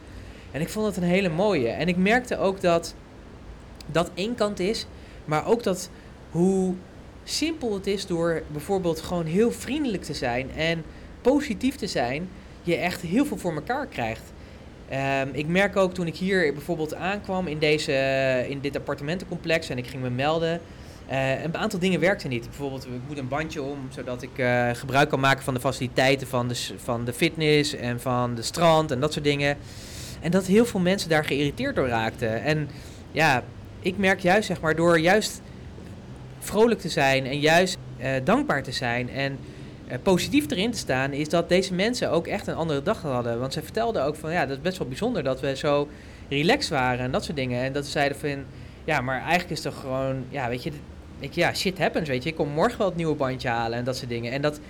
En 0.50 0.60
ik 0.60 0.68
vond 0.68 0.86
het 0.86 0.96
een 0.96 1.02
hele 1.02 1.28
mooie. 1.28 1.68
En 1.68 1.88
ik 1.88 1.96
merkte 1.96 2.38
ook 2.38 2.60
dat 2.60 2.94
dat 3.86 4.10
één 4.14 4.34
kant 4.34 4.60
is, 4.60 4.86
maar 5.24 5.46
ook 5.46 5.62
dat 5.62 5.90
hoe 6.30 6.74
simpel 7.24 7.74
het 7.74 7.86
is 7.86 8.06
door 8.06 8.42
bijvoorbeeld 8.52 9.00
gewoon 9.00 9.26
heel 9.26 9.52
vriendelijk 9.52 10.02
te 10.02 10.14
zijn 10.14 10.50
en 10.56 10.84
positief 11.20 11.76
te 11.76 11.86
zijn, 11.86 12.28
je 12.62 12.76
echt 12.76 13.00
heel 13.00 13.26
veel 13.26 13.36
voor 13.36 13.54
elkaar 13.54 13.86
krijgt. 13.86 14.32
Um, 14.92 15.28
ik 15.32 15.46
merk 15.46 15.76
ook 15.76 15.94
toen 15.94 16.06
ik 16.06 16.16
hier 16.16 16.52
bijvoorbeeld 16.52 16.94
aankwam 16.94 17.46
in, 17.46 17.58
deze, 17.58 17.92
in 18.48 18.60
dit 18.60 18.76
appartementencomplex 18.76 19.68
en 19.68 19.78
ik 19.78 19.86
ging 19.86 20.02
me 20.02 20.10
melden. 20.10 20.60
Uh, 21.10 21.42
een 21.42 21.56
aantal 21.56 21.78
dingen 21.78 22.00
werkten 22.00 22.30
niet. 22.30 22.44
Bijvoorbeeld, 22.44 22.84
ik 22.84 23.08
moet 23.08 23.18
een 23.18 23.28
bandje 23.28 23.62
om, 23.62 23.78
zodat 23.90 24.22
ik 24.22 24.38
uh, 24.38 24.70
gebruik 24.72 25.08
kan 25.08 25.20
maken 25.20 25.44
van 25.44 25.54
de 25.54 25.60
faciliteiten 25.60 26.26
van 26.26 26.48
de, 26.48 26.54
van 26.76 27.04
de 27.04 27.12
fitness 27.12 27.74
en 27.74 28.00
van 28.00 28.34
de 28.34 28.42
strand 28.42 28.90
en 28.90 29.00
dat 29.00 29.12
soort 29.12 29.24
dingen. 29.24 29.56
En 30.20 30.30
dat 30.30 30.46
heel 30.46 30.66
veel 30.66 30.80
mensen 30.80 31.08
daar 31.08 31.24
geïrriteerd 31.24 31.74
door 31.74 31.88
raakten. 31.88 32.42
En 32.42 32.68
ja, 33.10 33.42
ik 33.80 33.98
merk 33.98 34.20
juist, 34.20 34.46
zeg 34.46 34.60
maar, 34.60 34.76
door 34.76 34.98
juist 34.98 35.40
vrolijk 36.38 36.80
te 36.80 36.88
zijn 36.88 37.26
en 37.26 37.40
juist 37.40 37.78
dankbaar 38.24 38.62
te 38.62 38.72
zijn 38.72 39.10
en 39.10 39.38
positief 40.02 40.50
erin 40.50 40.70
te 40.70 40.78
staan, 40.78 41.12
is 41.12 41.28
dat 41.28 41.48
deze 41.48 41.74
mensen 41.74 42.10
ook 42.10 42.26
echt 42.26 42.46
een 42.46 42.54
andere 42.54 42.82
dag 42.82 43.02
hadden. 43.02 43.40
Want 43.40 43.52
ze 43.52 43.62
vertelden 43.62 44.04
ook 44.04 44.16
van 44.16 44.32
ja, 44.32 44.46
dat 44.46 44.56
is 44.56 44.62
best 44.62 44.78
wel 44.78 44.88
bijzonder 44.88 45.22
dat 45.22 45.40
we 45.40 45.56
zo 45.56 45.88
relaxed 46.28 46.70
waren 46.70 47.04
en 47.04 47.10
dat 47.10 47.24
soort 47.24 47.36
dingen. 47.36 47.62
En 47.62 47.72
dat 47.72 47.84
ze 47.84 47.90
zeiden 47.90 48.18
van 48.18 48.44
ja, 48.84 49.00
maar 49.00 49.20
eigenlijk 49.20 49.50
is 49.50 49.60
toch 49.60 49.80
gewoon, 49.80 50.24
ja, 50.28 50.48
weet 50.48 50.62
je, 50.62 50.72
ik, 51.18 51.32
ja, 51.32 51.54
shit 51.54 51.78
happens, 51.78 52.08
weet 52.08 52.22
je. 52.22 52.28
Ik 52.28 52.36
kom 52.36 52.48
morgen 52.48 52.78
wel 52.78 52.86
het 52.86 52.96
nieuwe 52.96 53.14
bandje 53.14 53.48
halen 53.48 53.78
en 53.78 53.84
dat 53.84 53.96
soort 53.96 54.08
dingen. 54.08 54.32
En 54.32 54.42
dat 54.42 54.60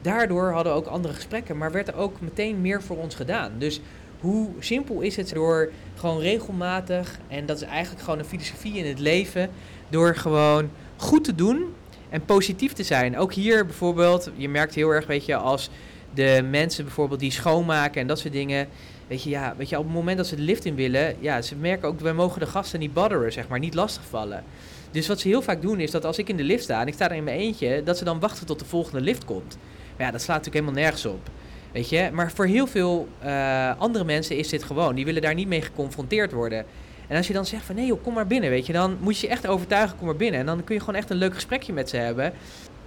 daardoor 0.00 0.52
hadden 0.52 0.72
we 0.72 0.78
ook 0.78 0.86
andere 0.86 1.14
gesprekken, 1.14 1.56
maar 1.56 1.72
werd 1.72 1.88
er 1.88 1.96
ook 1.96 2.20
meteen 2.20 2.60
meer 2.60 2.82
voor 2.82 2.96
ons 2.96 3.14
gedaan. 3.14 3.52
Dus 3.58 3.80
hoe 4.20 4.48
simpel 4.58 5.00
is 5.00 5.16
het 5.16 5.34
door 5.34 5.70
gewoon 5.94 6.20
regelmatig, 6.20 7.18
en 7.28 7.46
dat 7.46 7.56
is 7.56 7.62
eigenlijk 7.62 8.04
gewoon 8.04 8.18
een 8.18 8.24
filosofie 8.24 8.74
in 8.74 8.86
het 8.86 8.98
leven, 8.98 9.50
door 9.88 10.16
gewoon 10.16 10.70
goed 10.96 11.24
te 11.24 11.34
doen 11.34 11.74
en 12.08 12.24
positief 12.24 12.72
te 12.72 12.82
zijn. 12.82 13.18
Ook 13.18 13.32
hier 13.32 13.66
bijvoorbeeld, 13.66 14.30
je 14.36 14.48
merkt 14.48 14.74
heel 14.74 14.90
erg, 14.90 15.06
weet 15.06 15.26
je, 15.26 15.36
als 15.36 15.70
de 16.14 16.46
mensen 16.50 16.84
bijvoorbeeld 16.84 17.20
die 17.20 17.30
schoonmaken 17.30 18.00
en 18.00 18.06
dat 18.06 18.18
soort 18.18 18.32
dingen. 18.32 18.68
Weet 19.06 19.22
je, 19.22 19.30
ja, 19.30 19.54
weet 19.56 19.68
je, 19.68 19.78
op 19.78 19.84
het 19.84 19.94
moment 19.94 20.16
dat 20.16 20.26
ze 20.26 20.36
de 20.36 20.42
lift 20.42 20.64
in 20.64 20.74
willen, 20.74 21.16
ja, 21.20 21.42
ze 21.42 21.56
merken 21.56 21.88
ook, 21.88 22.00
wij 22.00 22.12
mogen 22.12 22.40
de 22.40 22.46
gasten 22.46 22.80
niet 22.80 22.92
botheren, 22.92 23.32
zeg 23.32 23.48
maar, 23.48 23.58
niet 23.58 23.74
lastigvallen. 23.74 24.44
Dus 24.90 25.08
wat 25.08 25.20
ze 25.20 25.28
heel 25.28 25.42
vaak 25.42 25.62
doen 25.62 25.80
is 25.80 25.90
dat 25.90 26.04
als 26.04 26.18
ik 26.18 26.28
in 26.28 26.36
de 26.36 26.42
lift 26.42 26.62
sta 26.64 26.80
en 26.80 26.86
ik 26.86 26.94
sta 26.94 27.10
er 27.10 27.16
in 27.16 27.24
mijn 27.24 27.38
eentje, 27.38 27.82
dat 27.84 27.98
ze 27.98 28.04
dan 28.04 28.20
wachten 28.20 28.46
tot 28.46 28.58
de 28.58 28.64
volgende 28.64 29.00
lift 29.00 29.24
komt. 29.24 29.58
Ja, 29.98 30.10
dat 30.10 30.22
slaat 30.22 30.36
natuurlijk 30.36 30.64
helemaal 30.64 30.82
nergens 30.82 31.06
op. 31.06 31.30
Weet 31.72 31.88
je, 31.88 32.10
maar 32.12 32.32
voor 32.32 32.46
heel 32.46 32.66
veel 32.66 33.08
uh, 33.24 33.78
andere 33.78 34.04
mensen 34.04 34.36
is 34.36 34.48
dit 34.48 34.62
gewoon. 34.62 34.94
Die 34.94 35.04
willen 35.04 35.22
daar 35.22 35.34
niet 35.34 35.48
mee 35.48 35.62
geconfronteerd 35.62 36.32
worden. 36.32 36.64
En 37.06 37.16
als 37.16 37.26
je 37.26 37.32
dan 37.32 37.46
zegt 37.46 37.64
van 37.64 37.74
nee 37.74 37.94
kom 37.94 38.14
maar 38.14 38.26
binnen, 38.26 38.50
weet 38.50 38.66
je, 38.66 38.72
dan 38.72 38.96
moet 39.00 39.18
je 39.18 39.26
je 39.26 39.32
echt 39.32 39.46
overtuigen, 39.46 39.96
kom 39.96 40.06
maar 40.06 40.16
binnen. 40.16 40.40
En 40.40 40.46
dan 40.46 40.64
kun 40.64 40.74
je 40.74 40.80
gewoon 40.80 40.94
echt 40.94 41.10
een 41.10 41.16
leuk 41.16 41.34
gesprekje 41.34 41.72
met 41.72 41.88
ze 41.88 41.96
hebben. 41.96 42.32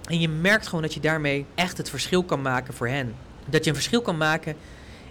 En 0.08 0.20
je 0.20 0.28
merkt 0.28 0.66
gewoon 0.66 0.82
dat 0.82 0.94
je 0.94 1.00
daarmee 1.00 1.46
echt 1.54 1.76
het 1.76 1.90
verschil 1.90 2.22
kan 2.22 2.42
maken 2.42 2.74
voor 2.74 2.88
hen. 2.88 3.14
Dat 3.46 3.64
je 3.64 3.70
een 3.70 3.76
verschil 3.76 4.02
kan 4.02 4.16
maken 4.16 4.56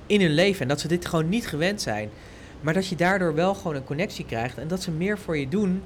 in 0.05 0.21
hun 0.21 0.33
leven. 0.33 0.61
En 0.61 0.67
dat 0.67 0.79
ze 0.79 0.87
dit 0.87 1.05
gewoon 1.05 1.29
niet 1.29 1.47
gewend 1.47 1.81
zijn. 1.81 2.09
Maar 2.61 2.73
dat 2.73 2.87
je 2.87 2.95
daardoor 2.95 3.33
wel 3.33 3.53
gewoon 3.53 3.75
een 3.75 3.83
connectie 3.83 4.25
krijgt. 4.25 4.57
En 4.57 4.67
dat 4.67 4.81
ze 4.81 4.91
meer 4.91 5.17
voor 5.17 5.37
je 5.37 5.47
doen 5.47 5.81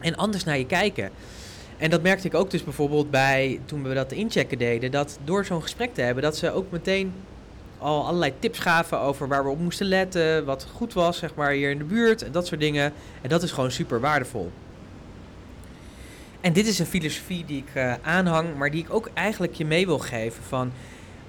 en 0.00 0.16
anders 0.16 0.44
naar 0.44 0.58
je 0.58 0.66
kijken. 0.66 1.10
En 1.76 1.90
dat 1.90 2.02
merkte 2.02 2.26
ik 2.26 2.34
ook 2.34 2.50
dus 2.50 2.64
bijvoorbeeld 2.64 3.10
bij 3.10 3.60
toen 3.64 3.82
we 3.82 3.94
dat 3.94 4.12
inchecken 4.12 4.58
deden. 4.58 4.90
Dat 4.90 5.18
door 5.24 5.44
zo'n 5.44 5.62
gesprek 5.62 5.94
te 5.94 6.00
hebben, 6.00 6.22
dat 6.22 6.36
ze 6.36 6.52
ook 6.52 6.70
meteen 6.70 7.12
al 7.82 8.06
allerlei 8.06 8.32
tips 8.38 8.58
gaven 8.58 8.98
over 8.98 9.28
waar 9.28 9.44
we 9.44 9.50
op 9.50 9.58
moesten 9.58 9.86
letten, 9.86 10.44
wat 10.44 10.66
goed 10.74 10.92
was, 10.92 11.18
zeg 11.18 11.34
maar, 11.34 11.50
hier 11.50 11.70
in 11.70 11.78
de 11.78 11.84
buurt 11.84 12.22
en 12.22 12.32
dat 12.32 12.46
soort 12.46 12.60
dingen. 12.60 12.92
En 13.22 13.28
dat 13.28 13.42
is 13.42 13.52
gewoon 13.52 13.70
super 13.70 14.00
waardevol. 14.00 14.52
En 16.40 16.52
dit 16.52 16.66
is 16.66 16.78
een 16.78 16.86
filosofie 16.86 17.44
die 17.44 17.64
ik 17.66 17.74
uh, 17.74 17.94
aanhang, 18.02 18.56
maar 18.56 18.70
die 18.70 18.84
ik 18.84 18.94
ook 18.94 19.10
eigenlijk 19.14 19.54
je 19.54 19.64
mee 19.64 19.86
wil 19.86 19.98
geven 19.98 20.42
van 20.42 20.72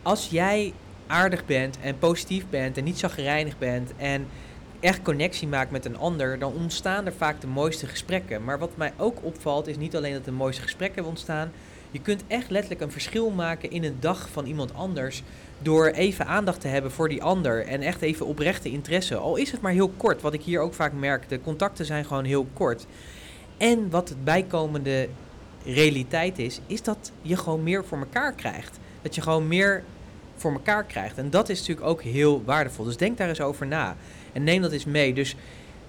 als 0.02 0.30
jij 0.30 0.74
aardig 1.08 1.46
bent 1.46 1.78
en 1.82 1.98
positief 1.98 2.44
bent 2.50 2.78
en 2.78 2.84
niet 2.84 3.00
zagrijnig 3.00 3.58
bent 3.58 3.92
en 3.98 4.28
echt 4.80 5.02
connectie 5.02 5.48
maakt 5.48 5.72
met 5.72 5.86
een 5.86 5.98
ander, 5.98 6.40
dan 6.40 6.54
ontstaan 6.54 7.06
er 7.06 7.14
vaak 7.14 7.42
de 7.42 7.48
mooiste 7.48 7.88
gesprekken. 7.88 8.44
Maar 8.44 8.60
wat 8.60 8.78
mij 8.78 8.94
ook 8.98 9.18
opvalt, 9.24 9.68
is 9.68 9.78
niet 9.78 9.96
alleen 9.96 10.14
dat 10.14 10.26
de 10.26 10.32
mooiste 10.32 10.62
gesprekken 10.62 11.06
ontstaan. 11.06 11.52
Je 11.94 12.02
kunt 12.02 12.24
echt 12.28 12.50
letterlijk 12.50 12.82
een 12.82 12.92
verschil 12.92 13.30
maken 13.30 13.72
in 13.72 13.84
een 13.84 13.98
dag 14.00 14.30
van 14.30 14.46
iemand 14.46 14.74
anders. 14.74 15.24
Door 15.60 15.88
even 15.88 16.28
aandacht 16.28 16.62
te 16.62 16.68
hebben 16.68 16.92
voor 16.92 17.10
die 17.10 17.24
ander. 17.24 17.66
En 17.66 17.82
echt 17.82 18.02
even 18.02 18.26
oprechte 18.26 18.70
interesse. 18.70 19.16
Al 19.16 19.36
is 19.36 19.52
het 19.52 19.62
maar 19.62 19.72
heel 19.72 19.92
kort. 19.98 20.22
Wat 20.22 20.34
ik 20.34 20.42
hier 20.42 20.60
ook 20.60 20.74
vaak 20.74 20.94
merk. 20.94 21.30
De 21.30 21.42
contacten 21.42 21.86
zijn 21.86 22.06
gewoon 22.06 22.24
heel 22.24 22.48
kort. 22.54 22.86
En 23.58 23.90
wat 23.90 24.10
het 24.10 24.24
bijkomende 24.24 25.10
realiteit 25.66 26.40
is, 26.40 26.60
is 26.68 26.82
dat 26.82 27.12
je 27.22 27.38
gewoon 27.38 27.64
meer 27.64 27.86
voor 27.86 27.98
elkaar 27.98 28.34
krijgt. 28.34 28.80
Dat 29.02 29.16
je 29.16 29.22
gewoon 29.22 29.48
meer 29.48 29.84
voor 30.36 30.52
elkaar 30.52 30.84
krijgt. 30.84 31.18
En 31.18 31.30
dat 31.30 31.50
is 31.50 31.60
natuurlijk 31.60 31.88
ook 31.88 32.02
heel 32.02 32.44
waardevol. 32.46 32.86
Dus 32.86 32.98
denk 32.98 33.18
daar 33.18 33.30
eens 33.30 33.42
over 33.42 33.68
na. 33.68 33.96
En 34.32 34.44
neem 34.44 34.62
dat 34.62 34.72
eens 34.72 34.86
mee. 34.86 35.14
Dus 35.14 35.36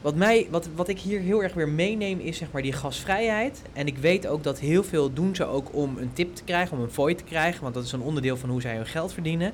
wat, 0.05 0.15
mij, 0.15 0.47
wat, 0.51 0.69
wat 0.75 0.89
ik 0.89 0.99
hier 0.99 1.21
heel 1.21 1.43
erg 1.43 1.55
weer 1.55 1.69
meeneem 1.69 2.21
is 2.21 2.37
zeg 2.37 2.49
maar 2.53 2.63
die 2.63 2.73
gasvrijheid. 2.73 3.63
En 3.73 3.87
ik 3.87 3.99
weet 3.99 4.27
ook 4.27 4.43
dat 4.43 4.59
heel 4.59 4.85
veel 4.85 5.13
doen 5.13 5.35
ze 5.35 5.45
ook 5.45 5.75
om 5.75 5.97
een 5.99 6.13
tip 6.13 6.35
te 6.35 6.45
krijgen, 6.45 6.77
om 6.77 6.83
een 6.83 6.91
fooi 6.91 7.15
te 7.15 7.25
krijgen. 7.25 7.63
Want 7.63 7.75
dat 7.75 7.85
is 7.85 7.93
een 7.93 8.01
onderdeel 8.01 8.37
van 8.37 8.51
hoe 8.51 8.61
zij 8.61 8.77
hun 8.77 8.87
geld 8.87 9.13
verdienen. 9.13 9.53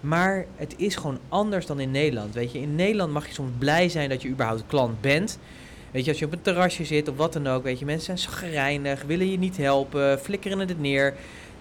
Maar 0.00 0.46
het 0.56 0.74
is 0.76 0.96
gewoon 0.96 1.18
anders 1.28 1.66
dan 1.66 1.80
in 1.80 1.90
Nederland. 1.90 2.34
Weet 2.34 2.52
je, 2.52 2.60
in 2.60 2.74
Nederland 2.74 3.12
mag 3.12 3.26
je 3.26 3.32
soms 3.32 3.50
blij 3.58 3.88
zijn 3.88 4.08
dat 4.08 4.22
je 4.22 4.28
überhaupt 4.28 4.64
klant 4.66 5.00
bent. 5.00 5.38
Weet 5.90 6.04
je, 6.04 6.10
als 6.10 6.18
je 6.18 6.26
op 6.26 6.32
een 6.32 6.42
terrasje 6.42 6.84
zit 6.84 7.08
of 7.08 7.16
wat 7.16 7.32
dan 7.32 7.46
ook, 7.46 7.62
weet 7.62 7.78
je, 7.78 7.84
mensen 7.84 8.18
zijn 8.18 8.34
chagrijnig, 8.34 9.02
willen 9.02 9.30
je 9.30 9.38
niet 9.38 9.56
helpen, 9.56 10.18
flikkeren 10.18 10.58
het 10.58 10.80
neer. 10.80 11.14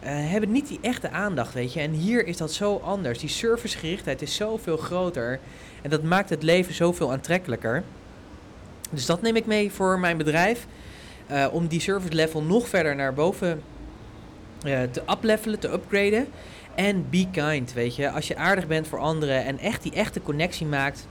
Uh, 0.04 0.10
hebben 0.10 0.52
niet 0.52 0.68
die 0.68 0.80
echte 0.82 1.10
aandacht, 1.10 1.54
weet 1.54 1.74
je. 1.74 1.80
En 1.80 1.92
hier 1.92 2.28
is 2.28 2.38
dat 2.38 2.54
zo 2.54 2.82
anders. 2.84 3.20
Die 3.20 3.30
servicegerichtheid 3.30 4.22
is 4.22 4.36
zoveel 4.36 4.78
groter. 4.78 5.40
En 5.82 5.90
dat 5.90 6.04
maakt 6.04 6.30
het 6.30 6.44
leven 6.44 6.74
zoveel 6.74 7.12
aantrekkelijker. 7.12 7.84
Dus 8.90 9.06
dat 9.06 9.22
neem 9.22 9.36
ik 9.36 9.46
mee 9.46 9.72
voor 9.72 10.00
mijn 10.00 10.18
bedrijf. 10.18 10.66
Uh, 11.32 11.48
om 11.52 11.68
die 11.68 11.80
service 11.80 12.14
level 12.14 12.42
nog 12.42 12.68
verder 12.68 12.96
naar 12.96 13.14
boven 13.14 13.62
uh, 14.66 14.82
te 14.92 15.02
uplevelen, 15.10 15.60
te 15.60 15.72
upgraden. 15.72 16.28
En 16.76 17.10
be 17.10 17.28
kind, 17.32 17.74
weet 17.74 17.96
je. 17.96 18.12
Als 18.12 18.28
je 18.28 18.36
aardig 18.36 18.68
bent 18.68 18.88
voor 18.88 19.00
anderen 19.00 19.46
en 19.46 19.60
echt 19.60 19.84
die 19.84 19.94
echte 19.94 20.22
connectie 20.22 20.66
maakt. 20.66 21.08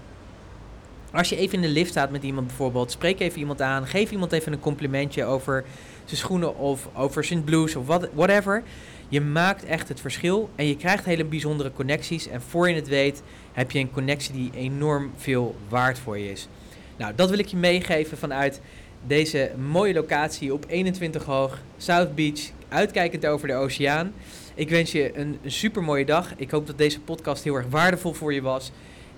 Als 1.12 1.28
je 1.28 1.36
even 1.36 1.54
in 1.54 1.60
de 1.60 1.68
lift 1.68 1.90
staat 1.90 2.10
met 2.10 2.22
iemand 2.22 2.46
bijvoorbeeld, 2.46 2.90
spreek 2.90 3.20
even 3.20 3.38
iemand 3.38 3.60
aan. 3.60 3.86
Geef 3.86 4.10
iemand 4.10 4.32
even 4.32 4.52
een 4.52 4.60
complimentje 4.60 5.24
over 5.24 5.64
zijn 6.04 6.20
schoenen 6.20 6.56
of 6.56 6.88
over 6.94 7.24
zijn 7.24 7.44
blues 7.44 7.76
of 7.76 7.86
what, 7.86 8.08
whatever. 8.14 8.62
Je 9.08 9.20
maakt 9.20 9.64
echt 9.64 9.88
het 9.88 10.00
verschil 10.00 10.50
en 10.54 10.66
je 10.66 10.76
krijgt 10.76 11.04
hele 11.04 11.24
bijzondere 11.24 11.72
connecties. 11.72 12.28
En 12.28 12.42
voor 12.42 12.68
je 12.68 12.74
het 12.74 12.88
weet 12.88 13.22
heb 13.52 13.70
je 13.70 13.78
een 13.78 13.90
connectie 13.90 14.32
die 14.32 14.50
enorm 14.54 15.10
veel 15.16 15.56
waard 15.68 15.98
voor 15.98 16.18
je 16.18 16.30
is. 16.30 16.48
Nou, 16.98 17.12
dat 17.14 17.30
wil 17.30 17.38
ik 17.38 17.46
je 17.46 17.56
meegeven 17.56 18.18
vanuit 18.18 18.60
deze 19.06 19.50
mooie 19.70 19.94
locatie 19.94 20.52
op 20.52 20.64
21 20.68 21.24
hoog, 21.24 21.58
South 21.76 22.14
Beach, 22.14 22.40
uitkijkend 22.68 23.26
over 23.26 23.48
de 23.48 23.54
oceaan. 23.54 24.12
Ik 24.54 24.68
wens 24.68 24.92
je 24.92 25.18
een 25.18 25.38
super 25.46 25.82
mooie 25.82 26.04
dag. 26.04 26.32
Ik 26.36 26.50
hoop 26.50 26.66
dat 26.66 26.78
deze 26.78 27.00
podcast 27.00 27.44
heel 27.44 27.54
erg 27.54 27.66
waardevol 27.70 28.12
voor 28.12 28.34
je 28.34 28.42
was. 28.42 28.72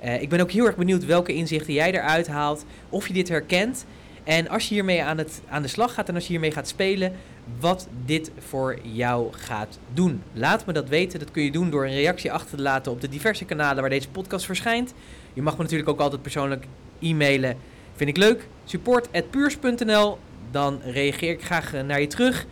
Uh, 0.04 0.22
ik 0.22 0.28
ben 0.28 0.40
ook 0.40 0.50
heel 0.50 0.66
erg 0.66 0.76
benieuwd 0.76 1.04
welke 1.04 1.34
inzichten 1.34 1.72
jij 1.72 1.92
eruit 1.92 2.26
haalt, 2.26 2.64
of 2.88 3.06
je 3.06 3.12
dit 3.12 3.28
herkent. 3.28 3.84
En 4.24 4.48
als 4.48 4.68
je 4.68 4.74
hiermee 4.74 5.02
aan, 5.02 5.18
het, 5.18 5.40
aan 5.48 5.62
de 5.62 5.68
slag 5.68 5.94
gaat 5.94 6.08
en 6.08 6.14
als 6.14 6.24
je 6.24 6.30
hiermee 6.30 6.52
gaat 6.52 6.68
spelen, 6.68 7.12
wat 7.60 7.88
dit 8.04 8.30
voor 8.38 8.78
jou 8.82 9.32
gaat 9.32 9.78
doen. 9.92 10.22
Laat 10.32 10.66
me 10.66 10.72
dat 10.72 10.88
weten. 10.88 11.18
Dat 11.18 11.30
kun 11.30 11.42
je 11.42 11.52
doen 11.52 11.70
door 11.70 11.84
een 11.84 11.94
reactie 11.94 12.32
achter 12.32 12.56
te 12.56 12.62
laten 12.62 12.92
op 12.92 13.00
de 13.00 13.08
diverse 13.08 13.44
kanalen 13.44 13.80
waar 13.80 13.90
deze 13.90 14.08
podcast 14.08 14.44
verschijnt. 14.44 14.94
Je 15.32 15.42
mag 15.42 15.56
me 15.56 15.62
natuurlijk 15.62 15.90
ook 15.90 16.00
altijd 16.00 16.22
persoonlijk 16.22 16.66
e-mailen. 17.00 17.56
Vind 17.94 18.10
ik 18.10 18.16
leuk. 18.16 18.48
Support@puurs.nl. 18.64 20.18
Dan 20.50 20.80
reageer 20.84 21.30
ik 21.30 21.44
graag 21.44 21.74
eh, 21.74 21.82
naar 21.82 22.00
je 22.00 22.06
terug. 22.06 22.46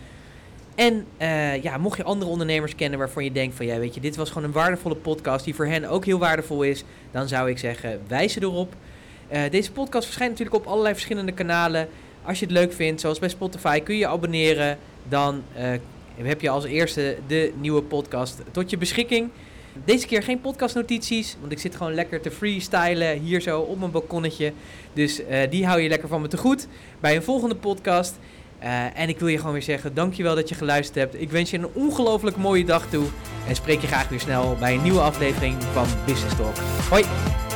En 0.75 1.07
uh, 1.21 1.63
ja, 1.63 1.79
mocht 1.79 1.97
je 1.97 2.03
andere 2.03 2.31
ondernemers 2.31 2.75
kennen 2.75 2.99
waarvan 2.99 3.25
je 3.25 3.33
denkt 3.33 3.57
van 3.57 3.67
ja, 3.67 3.79
weet 3.79 3.95
je, 3.95 4.01
dit 4.01 4.17
was 4.17 4.29
gewoon 4.29 4.45
een 4.45 4.53
waardevolle 4.53 4.95
podcast 4.95 5.45
die 5.45 5.55
voor 5.55 5.67
hen 5.67 5.85
ook 5.85 6.05
heel 6.05 6.19
waardevol 6.19 6.63
is, 6.63 6.85
dan 7.11 7.29
zou 7.29 7.51
ik 7.51 7.59
zeggen, 7.59 8.01
wijs 8.09 8.33
ze 8.33 8.43
erop. 8.43 8.75
Uh, 9.33 9.41
deze 9.51 9.73
podcast 9.73 10.05
verschijnt 10.05 10.33
natuurlijk 10.33 10.65
op 10.65 10.71
allerlei 10.71 10.95
verschillende 10.95 11.33
kanalen. 11.33 11.89
Als 12.23 12.39
je 12.39 12.45
het 12.45 12.55
leuk 12.55 12.73
vindt, 12.73 13.01
zoals 13.01 13.19
bij 13.19 13.29
Spotify, 13.29 13.81
kun 13.81 13.97
je 13.97 14.07
abonneren. 14.07 14.79
Dan 15.09 15.43
heb 16.23 16.41
je 16.41 16.51
als 16.51 16.65
eerste 16.65 17.19
de 17.27 17.53
nieuwe 17.61 17.83
podcast 17.83 18.43
tot 18.51 18.71
je 18.71 18.79
beschikking. 18.79 19.31
Deze 19.85 20.07
keer 20.07 20.23
geen 20.23 20.41
podcastnotities, 20.41 21.37
want 21.41 21.53
ik 21.53 21.59
zit 21.59 21.77
gewoon 21.77 21.95
lekker 21.95 22.21
te 22.21 22.31
freestylen 22.31 23.19
hier 23.19 23.41
zo 23.41 23.61
op 23.61 23.79
mijn 23.79 23.91
balkonnetje. 23.91 24.53
Dus 24.93 25.21
uh, 25.21 25.51
die 25.51 25.67
hou 25.67 25.81
je 25.81 25.89
lekker 25.89 26.09
van 26.09 26.21
me 26.21 26.29
te 26.29 26.37
goed 26.37 26.67
bij 27.01 27.17
een 27.17 27.23
volgende 27.23 27.55
podcast. 27.55 28.19
Uh, 28.63 28.99
en 28.99 29.09
ik 29.09 29.19
wil 29.19 29.29
je 29.29 29.39
gewoon 29.39 29.53
weer 29.53 29.63
zeggen, 29.63 29.95
dankjewel 29.95 30.35
dat 30.35 30.49
je 30.49 30.55
geluisterd 30.55 30.99
hebt. 30.99 31.21
Ik 31.21 31.31
wens 31.31 31.51
je 31.51 31.59
een 31.59 31.69
ongelooflijk 31.73 32.37
mooie 32.37 32.65
dag 32.65 32.89
toe. 32.91 33.07
En 33.49 33.55
spreek 33.55 33.81
je 33.81 33.87
graag 33.87 34.09
weer 34.09 34.21
snel 34.21 34.57
bij 34.61 34.75
een 34.75 34.83
nieuwe 34.83 35.01
aflevering 35.01 35.63
van 35.63 35.87
Business 36.07 36.37
Talk. 36.37 36.57
Hoi! 36.91 37.48